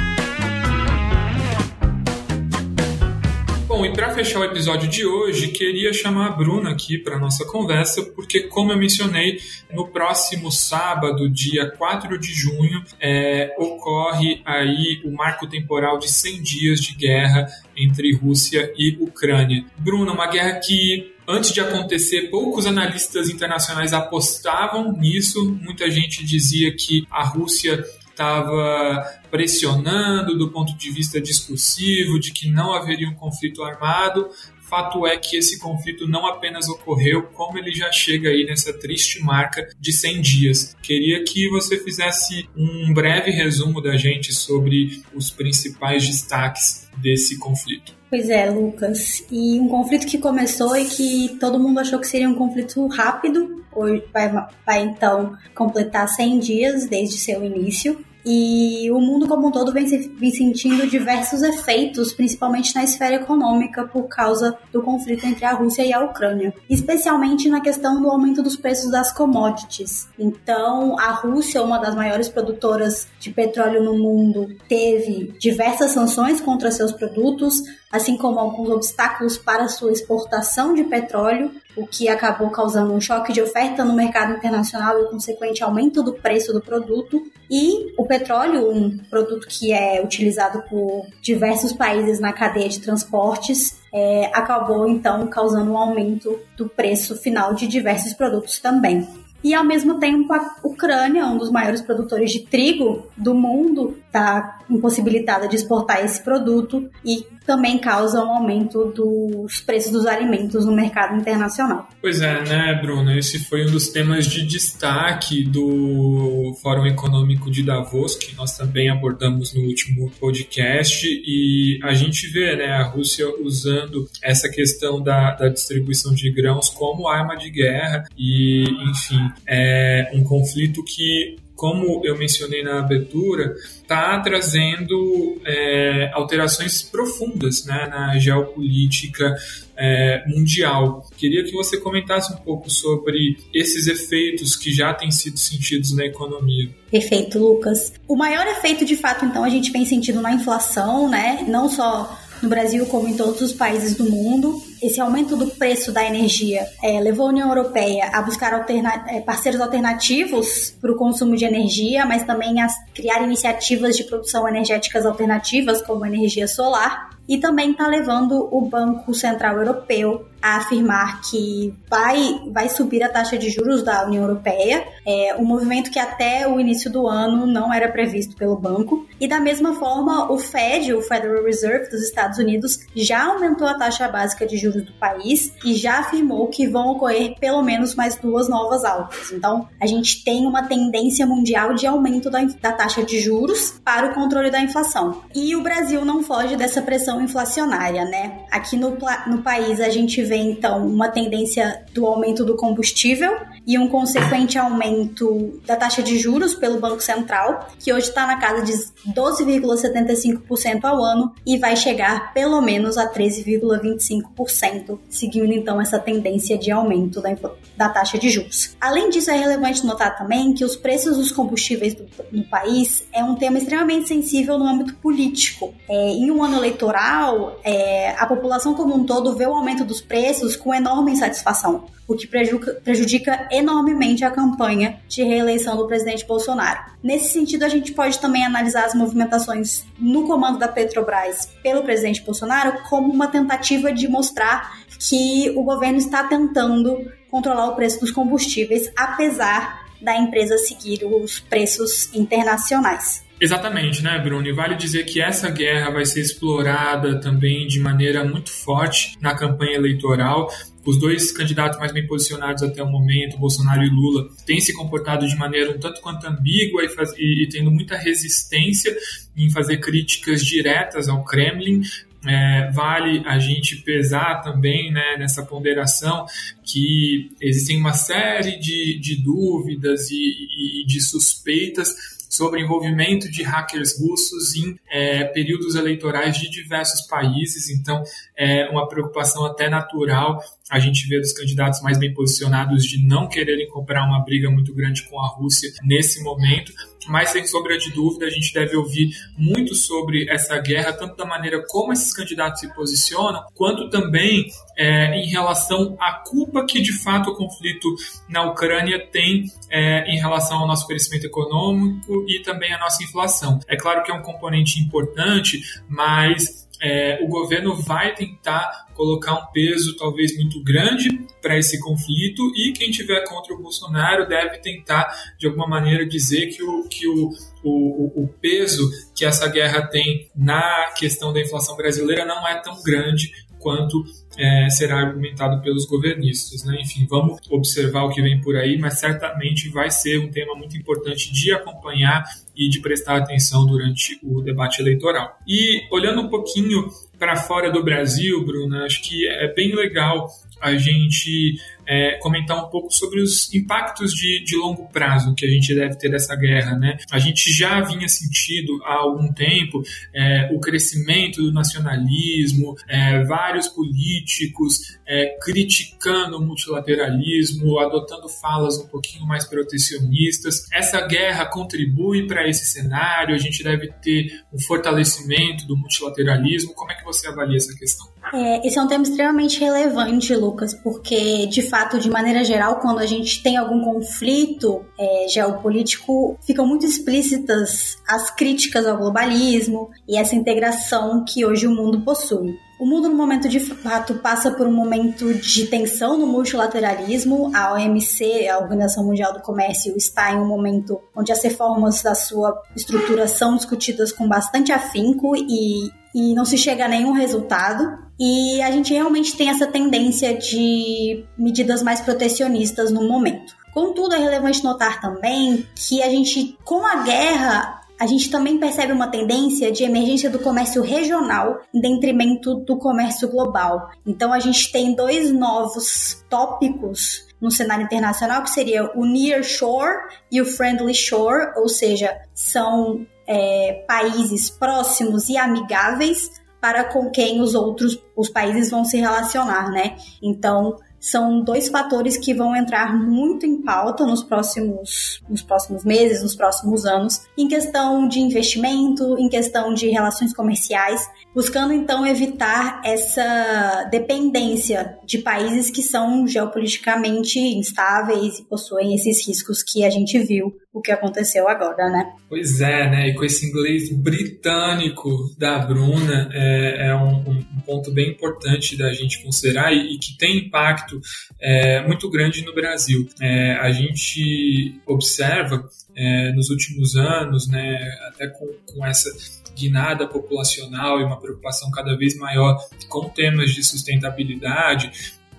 Bom, 3.76 3.86
e 3.86 3.92
para 3.92 4.10
fechar 4.16 4.40
o 4.40 4.46
episódio 4.46 4.88
de 4.88 5.06
hoje, 5.06 5.50
queria 5.50 5.92
chamar 5.92 6.28
a 6.28 6.32
Bruna 6.32 6.72
aqui 6.72 6.98
para 6.98 7.20
nossa 7.20 7.44
conversa, 7.44 8.02
porque, 8.16 8.44
como 8.44 8.72
eu 8.72 8.78
mencionei, 8.78 9.38
no 9.70 9.90
próximo 9.90 10.50
sábado, 10.50 11.30
dia 11.30 11.70
4 11.70 12.18
de 12.18 12.34
junho, 12.34 12.82
é, 13.02 13.54
ocorre 13.58 14.42
aí 14.46 15.02
o 15.04 15.12
marco 15.12 15.46
temporal 15.46 16.00
de 16.00 16.10
100 16.10 16.42
dias 16.42 16.80
de 16.80 16.96
guerra 16.96 17.48
entre 17.76 18.16
Rússia 18.16 18.72
e 18.78 18.96
Ucrânia. 18.98 19.66
Bruna, 19.78 20.14
uma 20.14 20.28
guerra 20.28 20.54
que 20.54 21.14
Antes 21.28 21.52
de 21.52 21.60
acontecer, 21.60 22.30
poucos 22.30 22.68
analistas 22.68 23.32
internacionais 23.32 23.94
apostavam 23.94 24.92
nisso. 24.92 25.58
Muita 25.60 25.90
gente 25.90 26.24
dizia 26.24 26.72
que 26.72 27.08
a 27.10 27.24
Rússia 27.24 27.84
estava 28.12 29.04
pressionando 29.36 30.38
do 30.38 30.50
ponto 30.50 30.74
de 30.78 30.89
vista 30.89 31.19
discursivo 31.19 32.17
de 32.17 32.32
que 32.32 32.50
não 32.50 32.74
haveria 32.74 33.10
um 33.10 33.15
conflito 33.15 33.62
armado. 33.63 34.30
Fato 34.62 35.06
é 35.06 35.17
que 35.17 35.36
esse 35.36 35.60
conflito 35.60 36.08
não 36.08 36.26
apenas 36.26 36.69
ocorreu, 36.69 37.24
como 37.34 37.58
ele 37.58 37.71
já 37.74 37.91
chega 37.91 38.30
aí 38.30 38.45
nessa 38.45 38.71
triste 38.71 39.21
marca 39.21 39.67
de 39.78 39.91
100 39.91 40.21
dias. 40.21 40.78
Queria 40.82 41.21
que 41.26 41.50
você 41.50 41.78
fizesse 41.78 42.48
um 42.56 42.93
breve 42.93 43.30
resumo 43.30 43.82
da 43.82 43.98
gente 43.98 44.34
sobre 44.34 45.04
os 45.13 45.30
principais 45.30 46.08
destaques 46.08 46.89
desse 46.98 47.38
conflito. 47.38 47.93
Pois 48.10 48.30
é, 48.30 48.50
Lucas. 48.50 49.21
E 49.30 49.60
um 49.60 49.67
conflito 49.67 50.08
que 50.08 50.17
começou 50.17 50.78
e 50.78 50.86
que 50.86 51.38
todo 51.41 51.60
mundo 51.60 51.82
achou 51.82 52.00
que 52.00 52.08
seria 52.08 52.30
um 52.30 52.36
conflito 52.36 52.88
rápido, 52.88 53.65
hoje 53.76 54.02
vai, 54.13 54.32
vai 54.65 54.82
então 54.84 55.38
completar 55.54 56.08
100 56.08 56.39
dias 56.39 56.88
desde 56.88 57.17
seu 57.17 57.43
início. 57.43 58.00
E 58.26 58.90
o 58.92 59.00
mundo 59.00 59.28
como 59.28 59.48
um 59.48 59.52
todo 59.52 59.72
vem, 59.72 59.88
se, 59.88 60.10
vem 60.10 60.32
sentindo 60.32 60.88
diversos 60.88 61.44
efeitos, 61.44 62.12
principalmente 62.12 62.74
na 62.74 62.84
esfera 62.84 63.16
econômica, 63.16 63.86
por 63.86 64.08
causa 64.08 64.58
do 64.72 64.82
conflito 64.82 65.26
entre 65.28 65.46
a 65.46 65.54
Rússia 65.54 65.84
e 65.84 65.94
a 65.94 66.04
Ucrânia, 66.04 66.54
especialmente 66.70 67.48
na 67.48 67.62
questão 67.62 68.02
do 68.02 68.10
aumento 68.10 68.42
dos 68.42 68.56
preços 68.56 68.90
das 68.90 69.12
commodities. 69.12 70.08
Então, 70.18 70.98
a 71.00 71.12
Rússia, 71.12 71.62
uma 71.62 71.78
das 71.78 71.94
maiores 71.94 72.28
produtoras 72.28 73.08
de 73.20 73.32
petróleo 73.32 73.84
no 73.84 73.98
mundo, 73.98 74.48
teve 74.68 75.36
diversas 75.40 75.92
sanções 75.92 76.42
contra 76.42 76.72
seus 76.72 76.92
produtos, 76.92 77.62
assim 77.92 78.18
como 78.18 78.40
alguns 78.40 78.70
obstáculos 78.70 79.38
para 79.38 79.68
sua 79.68 79.92
exportação 79.92 80.74
de 80.74 80.84
petróleo, 80.84 81.52
o 81.76 81.86
que 81.86 82.08
acabou 82.08 82.50
causando 82.50 82.94
um 82.94 83.02
choque 83.02 83.34
de 83.34 83.42
oferta 83.42 83.84
no 83.84 83.94
mercado 83.94 84.34
internacional 84.34 85.00
e 85.00 85.04
o 85.04 85.10
consequente 85.10 85.64
aumento 85.64 86.02
do 86.02 86.14
preço 86.14 86.54
do 86.54 86.62
produto. 86.62 87.22
E 87.49 87.93
o 87.97 88.05
petróleo, 88.05 88.71
um 88.71 88.97
produto 89.10 89.47
que 89.47 89.71
é 89.71 90.01
utilizado 90.03 90.63
por 90.69 91.05
diversos 91.21 91.73
países 91.73 92.19
na 92.19 92.34
cadeia 92.34 92.69
de 92.69 92.79
transportes, 92.79 93.79
é, 93.93 94.25
acabou 94.34 94.88
então 94.89 95.27
causando 95.27 95.71
um 95.71 95.77
aumento 95.77 96.39
do 96.58 96.67
preço 96.67 97.15
final 97.15 97.53
de 97.53 97.67
diversos 97.67 98.13
produtos 98.13 98.60
também. 98.60 99.08
E 99.43 99.53
ao 99.53 99.63
mesmo 99.63 99.99
tempo, 99.99 100.34
a 100.34 100.55
Ucrânia, 100.63 101.23
um 101.27 101.38
dos 101.38 101.51
maiores 101.51 101.79
produtores 101.79 102.31
de 102.31 102.39
trigo 102.39 103.05
do 103.15 103.36
mundo, 103.36 103.95
está 104.15 104.60
impossibilitada 104.69 105.47
de 105.47 105.58
exportar 105.58 106.04
esse 106.04 106.23
produto 106.23 106.89
e 107.04 107.25
também 107.45 107.78
causa 107.78 108.23
um 108.23 108.38
aumento 108.38 108.86
dos 108.86 109.60
preços 109.62 109.91
dos 109.91 110.06
alimentos 110.08 110.65
no 110.65 110.75
mercado 110.75 111.15
internacional. 111.15 111.88
Pois 112.01 112.21
é, 112.21 112.43
né, 112.43 112.80
Bruno? 112.82 113.12
Esse 113.12 113.38
foi 113.38 113.67
um 113.67 113.71
dos 113.71 113.89
temas 113.89 114.25
de 114.25 114.43
destaque 114.43 115.43
do 115.43 116.56
Fórum 116.63 116.88
Econômico 116.88 117.51
de 117.51 117.62
Davos, 117.62 118.15
que 118.15 118.36
nós 118.36 118.58
também 118.58 118.89
abordamos 118.89 119.54
no 119.54 119.62
último 119.62 120.10
podcast. 120.19 121.06
E 121.06 121.80
a 121.84 121.93
gente 121.93 122.28
vê 122.28 122.56
né, 122.56 122.71
a 122.71 122.84
Rússia 122.84 123.28
usando 123.43 124.08
essa 124.23 124.49
questão 124.49 124.99
da, 125.04 125.36
da 125.36 125.49
distribuição 125.49 126.15
de 126.15 126.32
grãos 126.32 126.69
como 126.69 127.08
arma 127.08 127.36
de 127.36 127.51
guerra. 127.51 128.06
E, 128.17 128.63
enfim, 128.89 129.30
é 129.47 130.10
um 130.15 130.23
conflito 130.23 130.84
que 130.84 131.38
como 131.56 132.02
eu 132.04 132.18
mencionei 132.18 132.62
na 132.62 132.80
abertura, 132.80 133.56
está 133.82 134.20
trazendo 134.20 135.39
é, 135.46 136.12
alterações 136.13 136.82
profundas 136.82 137.65
né, 137.65 137.88
na 137.88 138.20
geopolítica 138.20 139.36
é, 139.78 140.24
mundial. 140.28 141.08
Queria 141.18 141.44
que 141.44 141.52
você 141.52 141.78
comentasse 141.78 142.34
um 142.34 142.38
pouco 142.38 142.70
sobre 142.70 143.38
esses 143.54 143.88
efeitos 143.88 144.56
que 144.56 144.72
já 144.74 144.94
têm 144.94 145.12
sido 145.12 145.38
sentidos 145.38 145.96
na 145.96 146.06
economia. 146.06 146.70
Perfeito, 146.91 147.39
Lucas. 147.39 147.94
O 148.08 148.15
maior 148.15 148.46
efeito, 148.48 148.86
de 148.86 148.96
fato, 148.96 149.26
então, 149.26 149.44
a 149.44 149.50
gente 149.50 149.72
vem 149.72 149.86
sentindo 149.86 150.22
na 150.22 150.34
inflação, 150.34 151.10
né? 151.10 151.46
Não 151.48 151.70
só 151.70 152.18
no 152.41 152.50
Brasil 152.50 152.86
como 152.88 153.08
em 153.08 153.15
todos 153.15 153.41
os 153.41 153.54
países 153.54 153.95
do 153.95 154.10
mundo. 154.10 154.62
Esse 154.82 155.00
aumento 155.00 155.36
do 155.36 155.48
preço 155.48 155.91
da 155.91 156.06
energia 156.06 156.67
é, 156.84 157.00
levou 157.00 157.28
a 157.28 157.30
União 157.30 157.50
Europeia 157.50 158.10
a 158.13 158.21
buscar 158.21 158.54
alterna 158.54 159.06
é, 159.08 159.21
parceiros 159.21 159.60
alternativos 159.62 160.76
para 160.80 160.91
o 160.91 160.95
consumo 160.95 161.36
de 161.36 161.45
energia, 161.45 162.06
mas 162.06 162.24
também 162.24 162.62
a 162.62 162.67
criar 162.93 163.24
iniciativas 163.24 163.95
de 163.95 164.04
produção 164.04 164.48
energéticas 164.48 165.06
alternativas, 165.06 165.82
como 165.82 166.06
energia 166.06 166.48
solar. 166.48 167.15
e 167.28 167.39
também 167.39 167.71
está 167.71 167.88
levando 167.88 168.48
o 168.52 168.62
Banco 168.62 169.12
Central 169.13 169.58
Europeu 169.58 170.26
a 170.41 170.58
afirmar 170.58 171.21
que 171.21 171.74
vai, 171.89 172.41
vai 172.52 172.69
subir 172.69 173.04
a 173.04 173.10
taxa 173.10 173.38
de 173.38 173.50
juros 173.50 173.84
da 173.84 174.06
União 174.06 174.24
Europeia, 174.24 174.86
é, 175.06 175.36
um 175.38 175.45
movimento 175.45 175.91
que 175.91 176.00
até 176.00 176.48
o 176.48 176.60
início 176.60 176.91
do 176.91 177.08
ano 177.08 177.45
não 177.45 177.74
era 177.74 177.91
previsto 177.91 178.36
pelo 178.36 178.56
banco. 178.56 179.08
E 179.19 179.28
da 179.28 179.39
mesma 179.39 179.74
forma, 179.76 180.32
o 180.32 180.38
Fed, 180.38 180.93
o 180.93 181.02
Federal 181.02 181.43
Reserve 181.43 181.89
dos 181.89 182.02
Estados 182.02 182.38
Unidos, 182.38 182.80
já 182.95 183.26
aumentou 183.26 183.67
a 183.67 183.74
taxa 183.76 184.08
básica 184.08 184.45
de 184.45 184.58
juros 184.58 184.84
do 184.84 184.93
país 184.93 185.54
e 185.63 185.74
já 185.74 186.00
afirmou 186.00 186.48
que 186.48 186.67
vão 186.67 186.89
ocorrer 186.89 187.36
pelo 187.39 187.62
menos 187.62 187.95
mais 187.95 188.15
duas 188.15 188.50
novas 188.50 188.84
altas. 188.84 189.32
Então, 189.32 189.67
a 189.80 189.86
gente 189.86 190.24
tem 190.24 190.45
uma 190.45 190.63
tendência 190.63 191.26
mundial 191.26 191.74
de 191.74 191.88
aumento 191.88 192.30
da, 192.30 192.43
da 192.62 192.71
taxa 192.71 193.04
de 193.04 193.19
juros 193.19 193.80
para 193.84 194.08
o 194.08 194.13
controle 194.13 194.52
da 194.52 194.60
inflação. 194.60 195.21
E 195.34 195.56
o 195.56 195.62
Brasil 195.62 196.04
não 196.06 196.24
foge 196.24 196.56
dessa 196.56 196.82
pressão 196.82 197.21
inflacionária, 197.21 198.06
né? 198.06 198.39
Aqui 198.52 198.78
no, 198.78 198.98
no 199.28 199.41
país 199.41 199.80
a 199.80 199.89
gente 199.89 200.21
vê 200.24 200.35
então 200.38 200.88
uma 200.88 201.10
tendência 201.10 201.84
do 201.93 202.06
aumento 202.06 202.43
do 202.43 202.56
combustível 202.56 203.32
e 203.65 203.78
um 203.80 203.88
consequente 203.88 204.58
aumento 204.58 205.60
da 205.65 205.76
taxa 205.76 206.04
de 206.04 206.17
juros 206.17 206.54
pelo 206.54 206.80
Banco 206.80 207.02
Central, 207.02 207.67
que 207.80 207.91
hoje 207.91 208.10
está 208.10 208.28
na 208.28 208.38
casa 208.38 208.63
de 208.63 208.74
12,75% 209.13 210.84
ao 210.84 211.04
ano 211.04 211.34
e 211.45 211.58
vai 211.58 211.76
chegar 211.76 212.34
pelo 212.34 212.62
menos 212.62 212.98
a 212.98 213.12
13,25%, 213.12 215.00
seguindo 215.10 215.52
então 215.52 215.82
essa 215.82 215.98
tendência 216.00 216.58
de 216.58 216.71
aumento 216.71 217.21
da, 217.21 217.36
da 217.76 217.89
taxa 217.89 218.17
de 218.17 218.30
juros. 218.30 218.76
Além 218.80 219.10
disso, 219.10 219.32
é 219.32 219.38
relevante 219.38 219.86
notar 219.86 220.17
também 220.17 220.54
que 220.54 220.63
os 220.63 220.76
preços 220.76 221.17
dos 221.17 221.32
combustíveis 221.32 221.95
do, 221.95 222.06
no 222.32 222.43
país 222.43 223.08
é 223.12 223.24
um 223.24 223.36
tema 223.36 223.58
extremamente 223.58 224.08
sensível 224.08 224.60
no 224.60 224.65
âmbito 224.65 224.95
político. 224.95 225.74
É, 225.89 226.10
em 226.12 226.30
um 226.30 226.43
ano 226.43 226.58
eleitoral, 226.58 227.60
é, 227.63 228.12
a 228.12 228.26
população 228.26 228.74
como 228.74 228.95
um 228.95 229.06
todo 229.06 229.36
vê 229.36 229.45
o 229.45 229.54
aumento 229.54 229.84
dos 229.84 230.02
preços 230.02 230.14
com 230.56 230.73
enorme 230.73 231.12
insatisfação 231.12 231.86
o 232.08 232.15
que 232.15 232.28
prejudica 232.28 233.47
enormemente 233.51 234.23
a 234.23 234.30
campanha 234.30 234.99
de 235.08 235.23
reeleição 235.23 235.75
do 235.75 235.88
presidente 235.88 236.25
Bolsonaro. 236.25 236.80
Nesse 237.01 237.34
sentido, 237.34 237.63
a 237.63 237.69
gente 237.69 237.93
pode 237.93 238.19
também 238.19 238.45
analisar 238.45 238.86
as 238.86 238.93
movimentações 238.93 239.84
no 239.97 240.28
comando 240.28 240.60
da 240.60 240.67
Petrobras 240.67 241.49
pelo 241.63 241.84
presidente 241.84 242.21
Bolsonaro 242.21 242.84
como 242.89 243.12
uma 243.12 243.28
tentativa 243.28 243.91
de 243.91 244.08
mostrar 244.08 244.86
que 244.99 245.51
o 245.56 245.63
governo 245.63 245.97
está 245.97 246.23
tentando 246.23 247.12
controlar 247.30 247.69
o 247.69 247.75
preço 247.75 247.99
dos 247.99 248.12
combustíveis, 248.12 248.91
apesar 248.95 249.86
da 249.99 250.15
empresa 250.15 250.58
seguir 250.58 251.04
os 251.04 251.39
preços 251.39 252.13
internacionais. 252.13 253.25
Exatamente, 253.39 254.02
né, 254.02 254.17
Bruno? 254.17 254.48
E 254.48 254.54
vale 254.54 254.76
dizer 254.76 255.04
que 255.04 255.21
essa 255.21 255.50
guerra 255.50 255.91
vai 255.91 256.06
ser 256.06 256.21
explorada 256.21 257.19
também 257.19 257.67
de 257.67 257.80
maneira 257.80 258.24
muito 258.24 258.50
forte 258.50 259.17
na 259.19 259.36
campanha 259.36 259.76
eleitoral. 259.76 260.50
Os 260.86 260.98
dois 260.98 261.32
candidatos 261.32 261.78
mais 261.78 261.91
bem 261.91 262.08
posicionados 262.08 262.63
até 262.63 262.82
o 262.82 262.88
momento, 262.88 263.38
Bolsonaro 263.38 263.84
e 263.84 263.89
Lula, 263.89 264.30
têm 264.45 264.62
se 264.62 264.74
comportado 264.74 265.28
de 265.28 265.36
maneira 265.36 265.71
um 265.71 265.80
tanto 265.80 266.00
quanto 266.00 266.26
ambígua 266.26 266.86
e, 266.86 266.89
faz, 266.89 267.12
e, 267.17 267.48
tendo 267.52 267.71
muita 267.71 267.98
resistência 267.98 268.95
em 269.36 269.50
fazer 269.50 269.78
críticas 269.78 270.41
diretas 270.41 271.10
ao 271.10 271.24
Kremlin, 271.26 271.82
é, 272.26 272.71
vale 272.71 273.21
a 273.26 273.38
gente 273.38 273.78
pesar 273.78 274.41
também 274.41 274.91
né, 274.91 275.17
nessa 275.17 275.43
ponderação 275.43 276.26
que 276.63 277.30
existem 277.41 277.78
uma 277.80 277.93
série 277.93 278.58
de, 278.60 278.98
de 279.00 279.21
dúvidas 279.21 280.10
e, 280.10 280.82
e 280.82 280.86
de 280.86 281.02
suspeitas 281.02 282.14
sobre 282.36 282.62
envolvimento 282.62 283.30
de 283.30 283.43
hackers 283.43 284.00
russos 284.00 284.56
em 284.56 284.78
é, 284.89 285.24
períodos 285.26 285.76
eleitorais 285.76 286.38
de 286.38 286.50
diversos 286.50 287.08
países. 287.08 287.69
Então, 287.69 288.04
é 288.38 288.69
uma 288.69 288.88
preocupação 288.88 289.45
até 289.45 289.69
natural 289.69 290.39
a 290.69 290.80
gente 290.80 291.08
vê 291.08 291.19
dos 291.19 291.32
candidatos 291.32 291.82
mais 291.82 291.98
bem 291.98 292.13
posicionados 292.13 292.84
de 292.86 293.06
não 293.06 293.28
quererem 293.28 293.67
comprar 293.69 294.04
uma 294.04 294.24
briga 294.24 294.50
muito 294.50 294.74
grande 294.74 295.04
com 295.04 295.21
a 295.21 295.28
Rússia 295.28 295.71
nesse 295.84 296.24
momento, 296.24 296.74
mas 297.08 297.30
sem 297.30 297.45
sombra 297.45 297.78
de 297.78 297.91
dúvida 297.93 298.26
a 298.26 298.30
gente 298.32 298.52
deve 298.52 298.76
ouvir 298.76 299.12
muito 299.38 299.76
sobre 299.76 300.28
essa 300.28 300.58
guerra, 300.58 300.91
tanto 300.91 301.15
da 301.15 301.26
maneira 301.26 301.63
como 301.67 301.93
esses 301.93 302.12
candidatos 302.12 302.60
se 302.60 302.74
posicionam, 302.74 303.45
quanto 303.54 303.89
também 303.91 304.48
é, 304.78 305.16
em 305.18 305.30
relação 305.30 305.96
à 306.00 306.14
culpa 306.14 306.66
que 306.66 306.82
de 306.82 306.94
fato 307.02 307.30
o 307.30 307.36
conflito 307.36 307.88
na 308.28 308.44
Ucrânia 308.44 309.06
tem 309.08 309.46
é, 309.70 310.10
em 310.12 310.18
relação 310.18 310.60
ao 310.60 310.68
nosso 310.68 310.86
crescimento 310.88 311.26
econômico 311.26 312.26
e 312.28 312.42
também 312.42 312.74
à 312.74 312.80
nossa 312.80 313.04
inflação. 313.04 313.60
É 313.68 313.76
claro 313.78 314.04
que 314.04 314.12
é 314.12 314.14
um 314.14 314.22
componente 314.22 314.80
importante, 314.80 315.62
mas 315.88 316.66
é, 316.82 317.20
o 317.24 317.28
governo 317.28 317.76
vai 317.76 318.14
tentar 318.14 318.88
colocar 318.94 319.34
um 319.34 319.46
peso 319.52 319.96
talvez 319.98 320.36
muito 320.36 320.62
grande 320.64 321.10
para 321.42 321.58
esse 321.58 321.80
conflito 321.80 322.52
e 322.56 322.74
quem 322.74 322.92
tiver 322.92 323.24
contra 323.28 323.54
o 323.54 323.62
Bolsonaro 323.62 324.28
deve 324.28 324.58
tentar 324.60 325.08
de 325.38 325.48
alguma 325.48 325.68
maneira 325.68 326.06
dizer 326.06 326.48
que 326.48 326.64
o, 326.64 326.88
que 326.88 327.08
o, 327.08 327.30
o, 327.64 328.24
o 328.24 328.28
peso 328.42 328.90
que 329.16 329.26
essa 329.26 329.48
guerra 329.48 329.88
tem 329.88 330.30
na 330.36 330.92
questão 330.98 331.32
da 331.32 331.42
inflação 331.42 331.76
brasileira 331.76 332.26
não 332.26 332.48
é 332.48 332.56
tão 332.62 332.82
grande 332.84 333.32
quanto 333.60 334.04
é, 334.38 334.69
será 334.69 335.00
argumentado 335.00 335.62
pelos 335.62 335.86
governistas. 335.86 336.63
Né? 336.63 336.82
Enfim, 336.82 337.06
vamos 337.10 337.39
observar 337.50 338.04
o 338.04 338.10
que 338.10 338.21
vem 338.21 338.39
por 338.41 338.56
aí, 338.56 338.78
mas 338.78 339.00
certamente 339.00 339.69
vai 339.69 339.89
ser 339.89 340.19
um 340.19 340.30
tema 340.30 340.56
muito 340.56 340.78
importante 340.78 341.32
de 341.32 341.52
acompanhar 341.52 342.24
e 342.56 342.69
de 342.69 342.80
prestar 342.80 343.17
atenção 343.17 343.65
durante 343.65 344.19
o 344.24 344.41
debate 344.41 344.82
eleitoral. 344.82 345.38
E 345.48 345.82
olhando 345.91 346.21
um 346.21 346.30
pouquinho 346.30 346.88
para 347.17 347.36
fora 347.36 347.71
do 347.71 347.84
Brasil, 347.84 348.45
Bruna, 348.45 348.86
acho 348.86 349.01
que 349.01 349.28
é 349.28 349.54
bem 349.54 349.75
legal 349.75 350.30
a 350.62 350.75
gente 350.75 351.58
é, 351.88 352.17
comentar 352.17 352.58
um 352.58 352.69
pouco 352.69 352.91
sobre 352.91 353.21
os 353.21 353.54
impactos 353.54 354.12
de, 354.13 354.43
de, 354.43 354.56
longo 354.58 354.88
prazo 354.89 355.36
que 355.36 355.45
a 355.45 355.49
gente 355.49 355.73
deve 355.73 355.95
ter 355.95 356.10
dessa 356.10 356.36
guerra. 356.36 356.78
Né? 356.78 356.97
A 357.12 357.19
gente 357.19 357.51
já 357.51 357.82
vinha 357.82 358.08
sentindo 358.08 358.84
há 358.84 358.95
algum 358.95 359.32
tempo 359.32 359.84
é, 360.13 360.49
o 360.51 360.60
crescimento 360.60 361.41
do 361.41 361.54
nacionalismo, 361.54 362.75
é, 362.88 363.23
vários 363.23 363.67
políticos 363.67 364.97
é, 365.06 365.38
criticando 365.41 366.38
o 366.38 366.41
multilateralismo, 366.41 367.80
adotando 367.80 368.28
falas 368.30 368.78
um 368.78 368.88
pouquinho 368.88 369.25
mais 369.25 369.45
protecionistas. 369.45 370.65
Essa 370.73 371.01
guerra 371.01 371.45
contribui 371.45 372.25
para 372.25 372.47
esse 372.47 372.65
cenário, 372.65 373.36
a 373.36 373.38
gente 373.38 373.63
deve 373.63 373.91
ter 374.01 374.43
um 374.51 374.60
fortalecimento 374.60 375.67
do 375.67 375.78
multilateralismo. 375.78 376.73
Como 376.73 376.91
é 376.91 376.95
que 376.95 377.04
você 377.04 377.14
avalia 377.28 377.58
essa 377.58 377.73
questão? 377.73 378.08
É, 378.34 378.67
esse 378.67 378.78
é 378.78 378.82
um 378.82 378.88
tema 378.88 379.04
extremamente 379.04 379.60
relevante, 379.60 380.36
Lucas, 380.36 380.73
porque, 380.73 381.45
de 381.47 381.62
fato, 381.62 381.99
de 381.99 382.10
maneira 382.10 382.43
geral, 382.43 382.80
quando 382.80 382.99
a 382.99 383.06
gente 383.06 383.41
tem 383.43 383.58
algum 383.58 383.84
conflito 383.84 384.84
é, 384.99 385.28
geopolítico, 385.30 386.38
ficam 386.45 386.65
muito 386.65 386.86
explícitas 386.86 387.97
as 388.08 388.32
críticas 388.32 388.86
ao 388.88 388.97
globalismo 388.97 389.89
e 390.08 390.17
essa 390.17 390.36
integração 390.36 391.23
que 391.23 391.45
hoje 391.45 391.67
o 391.67 391.71
mundo 391.71 392.01
possui. 392.01 392.58
O 392.78 392.86
mundo, 392.86 393.08
no 393.08 393.15
momento 393.15 393.47
de 393.47 393.60
fato, 393.60 394.15
passa 394.15 394.51
por 394.51 394.67
um 394.67 394.73
momento 394.73 395.34
de 395.34 395.67
tensão 395.67 396.17
no 396.17 396.28
multilateralismo. 396.28 397.49
A 397.56 397.73
OMC, 397.73 398.49
a 398.49 398.60
Organização 398.60 399.06
Mundial 399.06 399.32
do 399.32 399.39
Comércio, 399.39 399.95
está 399.95 400.34
em 400.34 400.38
um 400.38 400.45
momento 400.45 400.99
onde 401.15 401.32
as 401.32 401.41
reformas 401.41 402.01
da 402.01 402.13
sua 402.13 402.62
estrutura 402.75 403.30
são 403.30 403.56
discutidas 403.56 404.12
com 404.12 404.28
bastante 404.28 404.73
afinco 404.73 405.38
e, 405.38 405.89
e 406.15 406.34
não 406.34 406.45
se 406.45 406.58
chega 406.58 406.86
a 406.86 406.88
nenhum 406.88 407.12
resultado. 407.12 407.99
E 408.17 408.62
a 408.62 408.71
gente 408.71 408.93
realmente 408.93 409.36
tem 409.36 409.49
essa 409.49 409.67
tendência 409.67 410.34
de 410.34 411.25
medidas 411.38 411.84
mais 411.84 411.99
protecionistas 411.99 412.89
no 412.89 413.06
momento. 413.06 413.54
Contudo, 413.73 414.15
é 414.15 414.19
relevante 414.19 414.63
notar 414.63 415.01
também 415.01 415.67
que 415.75 416.01
a 416.01 416.10
gente, 416.10 416.58
com 416.63 416.86
a 416.86 417.04
guerra, 417.04 417.82
a 417.99 418.08
gente 418.08 418.30
também 418.30 418.58
percebe 418.58 418.93
uma 418.93 419.10
tendência 419.10 419.69
de 419.69 419.84
emergência 419.84 420.30
do 420.30 420.39
comércio 420.39 420.82
regional 420.82 421.60
em 421.73 421.82
detrimento 421.82 422.56
do 422.56 422.78
comércio 422.78 423.28
global. 423.28 423.89
Então 424.06 424.32
a 424.32 424.39
gente 424.39 424.71
tem 424.71 424.95
dois 424.95 425.34
novos 425.34 426.23
tópicos 426.30 427.25
no 427.39 427.52
cenário 427.52 427.86
internacional, 427.86 428.43
que 428.43 428.50
seria 428.50 428.91
o 428.95 429.06
Near 429.06 429.43
Shore 429.43 429.95
e 430.32 430.41
o 430.41 430.45
Friendly 430.45 430.93
Shore, 430.93 431.52
ou 431.58 431.67
seja, 431.67 432.17
são 432.34 433.06
é, 433.28 433.84
países 433.88 434.50
próximos 434.50 435.30
e 435.30 435.38
amigáveis 435.38 436.30
para 436.62 436.86
com 436.86 437.12
quem 437.12 437.41
os 437.41 437.54
outros 437.54 438.04
os 438.15 438.30
países 438.30 438.71
vão 438.71 438.84
se 438.84 438.98
relacionar, 438.98 439.69
né? 439.69 439.98
Então 440.21 440.78
são 441.06 441.39
dois 441.39 441.70
fatores 441.70 442.18
que 442.18 442.34
vão 442.34 442.56
entrar 442.56 442.98
muito 442.98 443.46
em 443.46 443.62
pauta 443.62 444.04
nos 444.04 444.24
próximos, 444.24 445.22
nos 445.30 445.44
próximos 445.44 445.86
meses, 445.86 446.24
nos 446.24 446.36
próximos 446.36 446.84
anos, 446.84 447.22
em 447.38 447.48
questão 447.48 448.08
de 448.08 448.20
investimento, 448.20 449.15
em 449.20 449.30
questão 449.30 449.72
de 449.72 449.88
relações 449.88 450.34
comerciais, 450.34 451.08
buscando 451.34 451.74
então 451.74 452.08
evitar 452.08 452.82
essa 452.84 453.88
dependência 453.91 454.98
de 455.06 455.20
países 455.20 455.70
que 455.70 455.84
são 455.84 456.26
geopoliticamente 456.26 457.39
instáveis 457.39 458.39
e 458.39 458.44
possuem 458.46 458.96
esses 458.96 459.28
riscos 459.28 459.62
que 459.62 459.86
a 459.86 459.91
gente 459.91 460.18
viu 460.18 460.56
o 460.76 460.82
que 460.82 460.92
aconteceu 460.92 461.48
agora, 461.48 461.90
né? 461.90 462.14
Pois 462.28 462.60
é, 462.60 462.90
né? 462.90 463.08
E 463.08 463.14
com 463.14 463.24
esse 463.24 463.48
inglês 463.48 463.90
britânico 463.94 465.34
da 465.38 465.58
Bruna, 465.60 466.30
é, 466.34 466.88
é 466.90 466.96
um, 466.96 467.30
um, 467.30 467.62
ponto 467.66 467.94
bem 467.94 468.12
importante 468.12 468.78
da 468.78 468.92
gente 468.92 469.24
considerar 469.24 469.72
e, 469.72 469.96
e 469.96 469.98
que 469.98 470.18
tem 470.18 470.40
impacto 470.40 471.00
é, 471.40 471.82
muito 471.88 472.10
grande 472.10 472.44
no 472.44 472.54
Brasil. 472.54 473.08
É, 473.22 473.54
a 473.54 473.72
gente 473.72 474.78
observa 474.86 475.66
é, 475.96 476.34
nos 476.34 476.50
últimos 476.50 476.98
anos, 476.98 477.48
né, 477.48 477.80
até 478.10 478.28
com, 478.28 478.46
com 478.68 478.86
essa 478.86 479.10
guinada 479.56 480.06
populacional 480.06 481.00
e 481.00 481.06
uma 481.06 481.22
preocupação 481.22 481.72
cada 481.72 481.96
vez 481.96 482.18
maior 482.18 482.58
com 482.90 483.08
temas 483.08 483.52
de 483.52 483.64
sustentabilidade, 483.64 484.92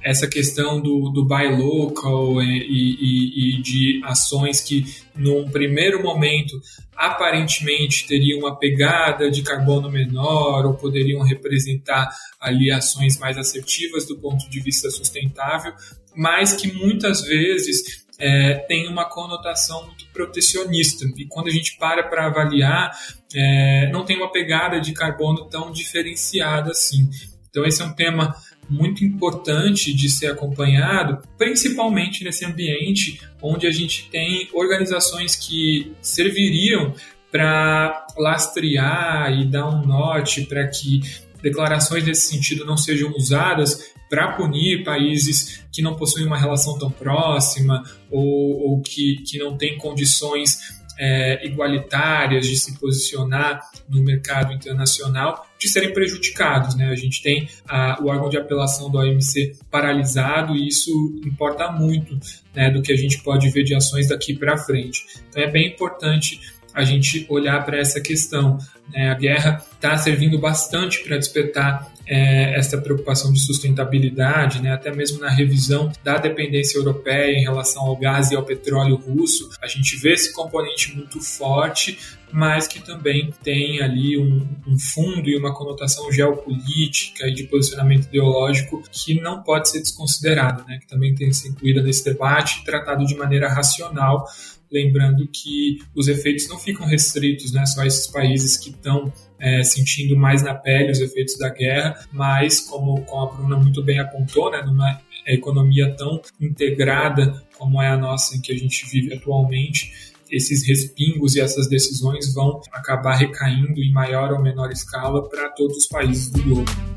essa 0.07 0.29
questão 0.29 0.81
do, 0.81 1.11
do 1.11 1.25
buy 1.25 1.49
local 1.49 2.41
e, 2.41 2.47
e, 2.47 3.59
e, 3.59 3.61
de 3.61 4.01
ações 4.05 4.61
que, 4.61 4.85
num 5.17 5.51
primeiro 5.51 6.01
momento, 6.01 6.61
aparentemente 6.95 8.07
teriam 8.07 8.39
uma 8.39 8.57
pegada 8.57 9.29
de 9.29 9.43
carbono 9.43 9.91
menor 9.91 10.65
ou 10.65 10.75
poderiam 10.75 11.23
representar 11.23 12.09
ali 12.41 12.71
ações 12.71 13.19
mais 13.19 13.37
assertivas 13.37 14.07
do 14.07 14.17
ponto 14.17 14.49
de 14.49 14.61
vista 14.61 14.89
sustentável, 14.91 15.73
mas 16.15 16.53
que 16.53 16.73
muitas 16.73 17.23
vezes 17.23 18.07
é, 18.17 18.65
tem 18.69 18.87
uma 18.87 19.07
conotação 19.07 19.87
muito 19.87 20.07
protecionista. 20.13 21.05
E 21.17 21.27
quando 21.27 21.49
a 21.49 21.53
gente 21.53 21.77
para 21.79 22.05
para 22.05 22.27
avaliar, 22.27 22.93
é, 23.35 23.91
não 23.91 24.05
tem 24.05 24.17
uma 24.17 24.31
pegada 24.31 24.81
de 24.81 24.93
carbono 24.93 25.49
tão 25.49 25.73
diferenciada 25.73 26.71
assim. 26.71 27.11
Então, 27.51 27.65
esse 27.65 27.81
é 27.81 27.85
um 27.87 27.93
tema 27.95 28.37
muito 28.69 29.05
importante 29.05 29.95
de 29.95 30.09
ser 30.09 30.27
acompanhado, 30.27 31.23
principalmente 31.39 32.25
nesse 32.25 32.45
ambiente 32.45 33.21
onde 33.41 33.67
a 33.67 33.71
gente 33.71 34.09
tem 34.11 34.49
organizações 34.53 35.37
que 35.37 35.93
serviriam 36.01 36.95
para 37.31 38.07
lastrear 38.17 39.33
e 39.33 39.47
dar 39.47 39.69
um 39.69 39.87
norte 39.87 40.43
para 40.47 40.67
que 40.69 41.01
declarações 41.43 42.05
nesse 42.05 42.33
sentido 42.33 42.65
não 42.65 42.77
sejam 42.77 43.13
usadas 43.13 43.93
para 44.09 44.33
punir 44.33 44.85
países 44.85 45.65
que 45.73 45.83
não 45.83 45.97
possuem 45.97 46.27
uma 46.27 46.39
relação 46.39 46.79
tão 46.79 46.91
próxima 46.91 47.83
ou, 48.11 48.71
ou 48.71 48.81
que, 48.81 49.23
que 49.27 49.39
não 49.39 49.57
têm 49.57 49.77
condições 49.77 50.59
é, 50.99 51.47
igualitárias 51.47 52.47
de 52.47 52.57
se 52.57 52.79
posicionar 52.79 53.61
no 53.89 54.03
mercado 54.03 54.53
internacional, 54.53 55.46
de 55.59 55.69
serem 55.69 55.93
prejudicados. 55.93 56.75
Né? 56.75 56.89
A 56.89 56.95
gente 56.95 57.23
tem 57.23 57.49
a, 57.69 58.03
o 58.03 58.09
órgão 58.09 58.29
de 58.29 58.37
apelação 58.37 58.91
do 58.91 58.99
OMC 58.99 59.57
paralisado 59.71 60.55
e 60.55 60.69
isso 60.69 60.91
importa 61.25 61.71
muito 61.71 62.19
né, 62.55 62.71
do 62.71 62.83
que 62.83 62.93
a 62.93 62.97
gente 62.97 63.23
pode 63.23 63.49
ver 63.51 63.65
de 63.65 63.75
ações 63.75 64.09
daqui 64.09 64.35
para 64.35 64.57
frente. 64.57 65.05
Então 65.29 65.43
é 65.43 65.51
bem 65.51 65.69
importante 65.69 66.41
a 66.77 66.85
gente 66.85 67.25
olhar 67.31 67.65
para 67.65 67.79
essa 67.79 68.01
questão. 68.03 68.59
Né? 68.93 69.11
A 69.11 69.15
guerra 69.15 69.65
está 69.75 69.97
servindo 69.97 70.39
bastante 70.39 71.03
para 71.03 71.17
despertar 71.17 71.91
é, 72.07 72.57
essa 72.57 72.79
preocupação 72.79 73.33
de 73.33 73.41
sustentabilidade, 73.41 74.63
né? 74.63 74.73
até 74.73 74.95
mesmo 74.95 75.19
na 75.19 75.31
revisão 75.31 75.91
da 76.05 76.19
dependência 76.19 76.79
europeia 76.79 77.37
em 77.37 77.43
relação 77.43 77.83
ao 77.83 77.97
gás 77.97 78.31
e 78.31 78.37
ao 78.37 78.45
petróleo 78.45 78.97
russo, 78.97 79.51
a 79.61 79.67
gente 79.67 79.97
vê 79.97 80.13
esse 80.13 80.33
componente 80.33 80.95
muito 80.95 81.21
forte, 81.21 81.99
mas 82.33 82.67
que 82.67 82.81
também 82.81 83.33
tem 83.43 83.81
ali 83.81 84.19
um, 84.19 84.47
um 84.67 84.79
fundo 84.79 85.29
e 85.29 85.37
uma 85.37 85.55
conotação 85.55 86.11
geopolítica 86.13 87.27
e 87.27 87.35
de 87.35 87.45
posicionamento 87.45 88.07
ideológico 88.07 88.83
que 88.91 89.21
não 89.21 89.43
pode 89.43 89.69
ser 89.69 89.81
desconsiderada, 89.81 90.65
né? 90.65 90.79
que 90.79 90.87
também 90.87 91.15
tem 91.15 91.29
que 91.29 91.37
ser 91.37 91.49
incluída 91.49 91.83
nesse 91.83 92.05
debate 92.05 92.61
e 92.61 92.65
tratado 92.65 93.05
de 93.07 93.17
maneira 93.17 93.49
racional, 93.49 94.27
lembrando 94.71 95.27
que 95.29 95.79
os 95.95 96.09
efeitos 96.09 96.49
não 96.49 96.59
ficam 96.59 96.87
restritos 96.87 97.53
né, 97.53 97.65
só 97.67 97.83
a 97.83 97.87
esses 97.87 98.07
países 98.09 98.57
que 98.57 98.71
estão 98.71 99.13
é, 99.39 99.63
sentindo 99.63 100.17
mais 100.17 100.43
na 100.43 100.55
pele 100.55 100.91
os 100.91 101.01
efeitos 101.01 101.39
da 101.39 101.49
guerra, 101.49 102.05
mas, 102.13 102.61
como, 102.61 103.03
como 103.03 103.23
a 103.23 103.33
Bruna 103.33 103.57
muito 103.57 103.83
bem 103.83 104.01
apontou, 104.01 104.51
né, 104.51 104.63
numa 104.63 105.01
economia 105.27 105.95
tão 105.97 106.21
integrada 106.41 107.43
como 107.59 107.81
é 107.81 107.89
a 107.89 107.97
nossa 107.97 108.37
em 108.37 108.41
que 108.41 108.53
a 108.53 108.57
gente 108.57 108.87
vive 108.87 109.15
atualmente, 109.15 110.15
esses 110.31 110.67
respingos 110.67 111.35
e 111.37 111.41
essas 111.41 111.69
decisões 111.69 112.33
vão 112.33 112.61
acabar 112.73 113.17
recaindo 113.17 113.81
em 113.83 113.93
maior 113.93 114.33
ou 114.33 114.43
menor 114.43 114.71
escala 114.71 115.29
para 115.29 115.49
todos 115.51 115.77
os 115.77 115.87
países 115.87 116.31
do 116.31 116.43
globo. 116.43 116.97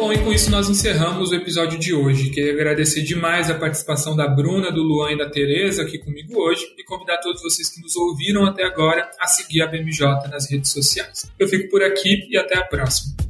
Bom, 0.00 0.14
e 0.14 0.18
com 0.18 0.32
isso 0.32 0.50
nós 0.50 0.70
encerramos 0.70 1.30
o 1.30 1.34
episódio 1.34 1.78
de 1.78 1.92
hoje. 1.92 2.30
Queria 2.30 2.54
agradecer 2.54 3.02
demais 3.02 3.50
a 3.50 3.54
participação 3.54 4.16
da 4.16 4.26
Bruna, 4.26 4.72
do 4.72 4.82
Luan 4.82 5.12
e 5.12 5.18
da 5.18 5.28
Tereza 5.28 5.82
aqui 5.82 5.98
comigo 5.98 6.40
hoje 6.40 6.64
e 6.78 6.82
convidar 6.84 7.18
todos 7.18 7.42
vocês 7.42 7.68
que 7.68 7.82
nos 7.82 7.94
ouviram 7.96 8.46
até 8.46 8.64
agora 8.64 9.10
a 9.20 9.26
seguir 9.26 9.60
a 9.60 9.66
BMJ 9.66 10.26
nas 10.30 10.50
redes 10.50 10.72
sociais. 10.72 11.30
Eu 11.38 11.46
fico 11.46 11.68
por 11.68 11.82
aqui 11.82 12.26
e 12.30 12.38
até 12.38 12.56
a 12.56 12.64
próxima. 12.64 13.29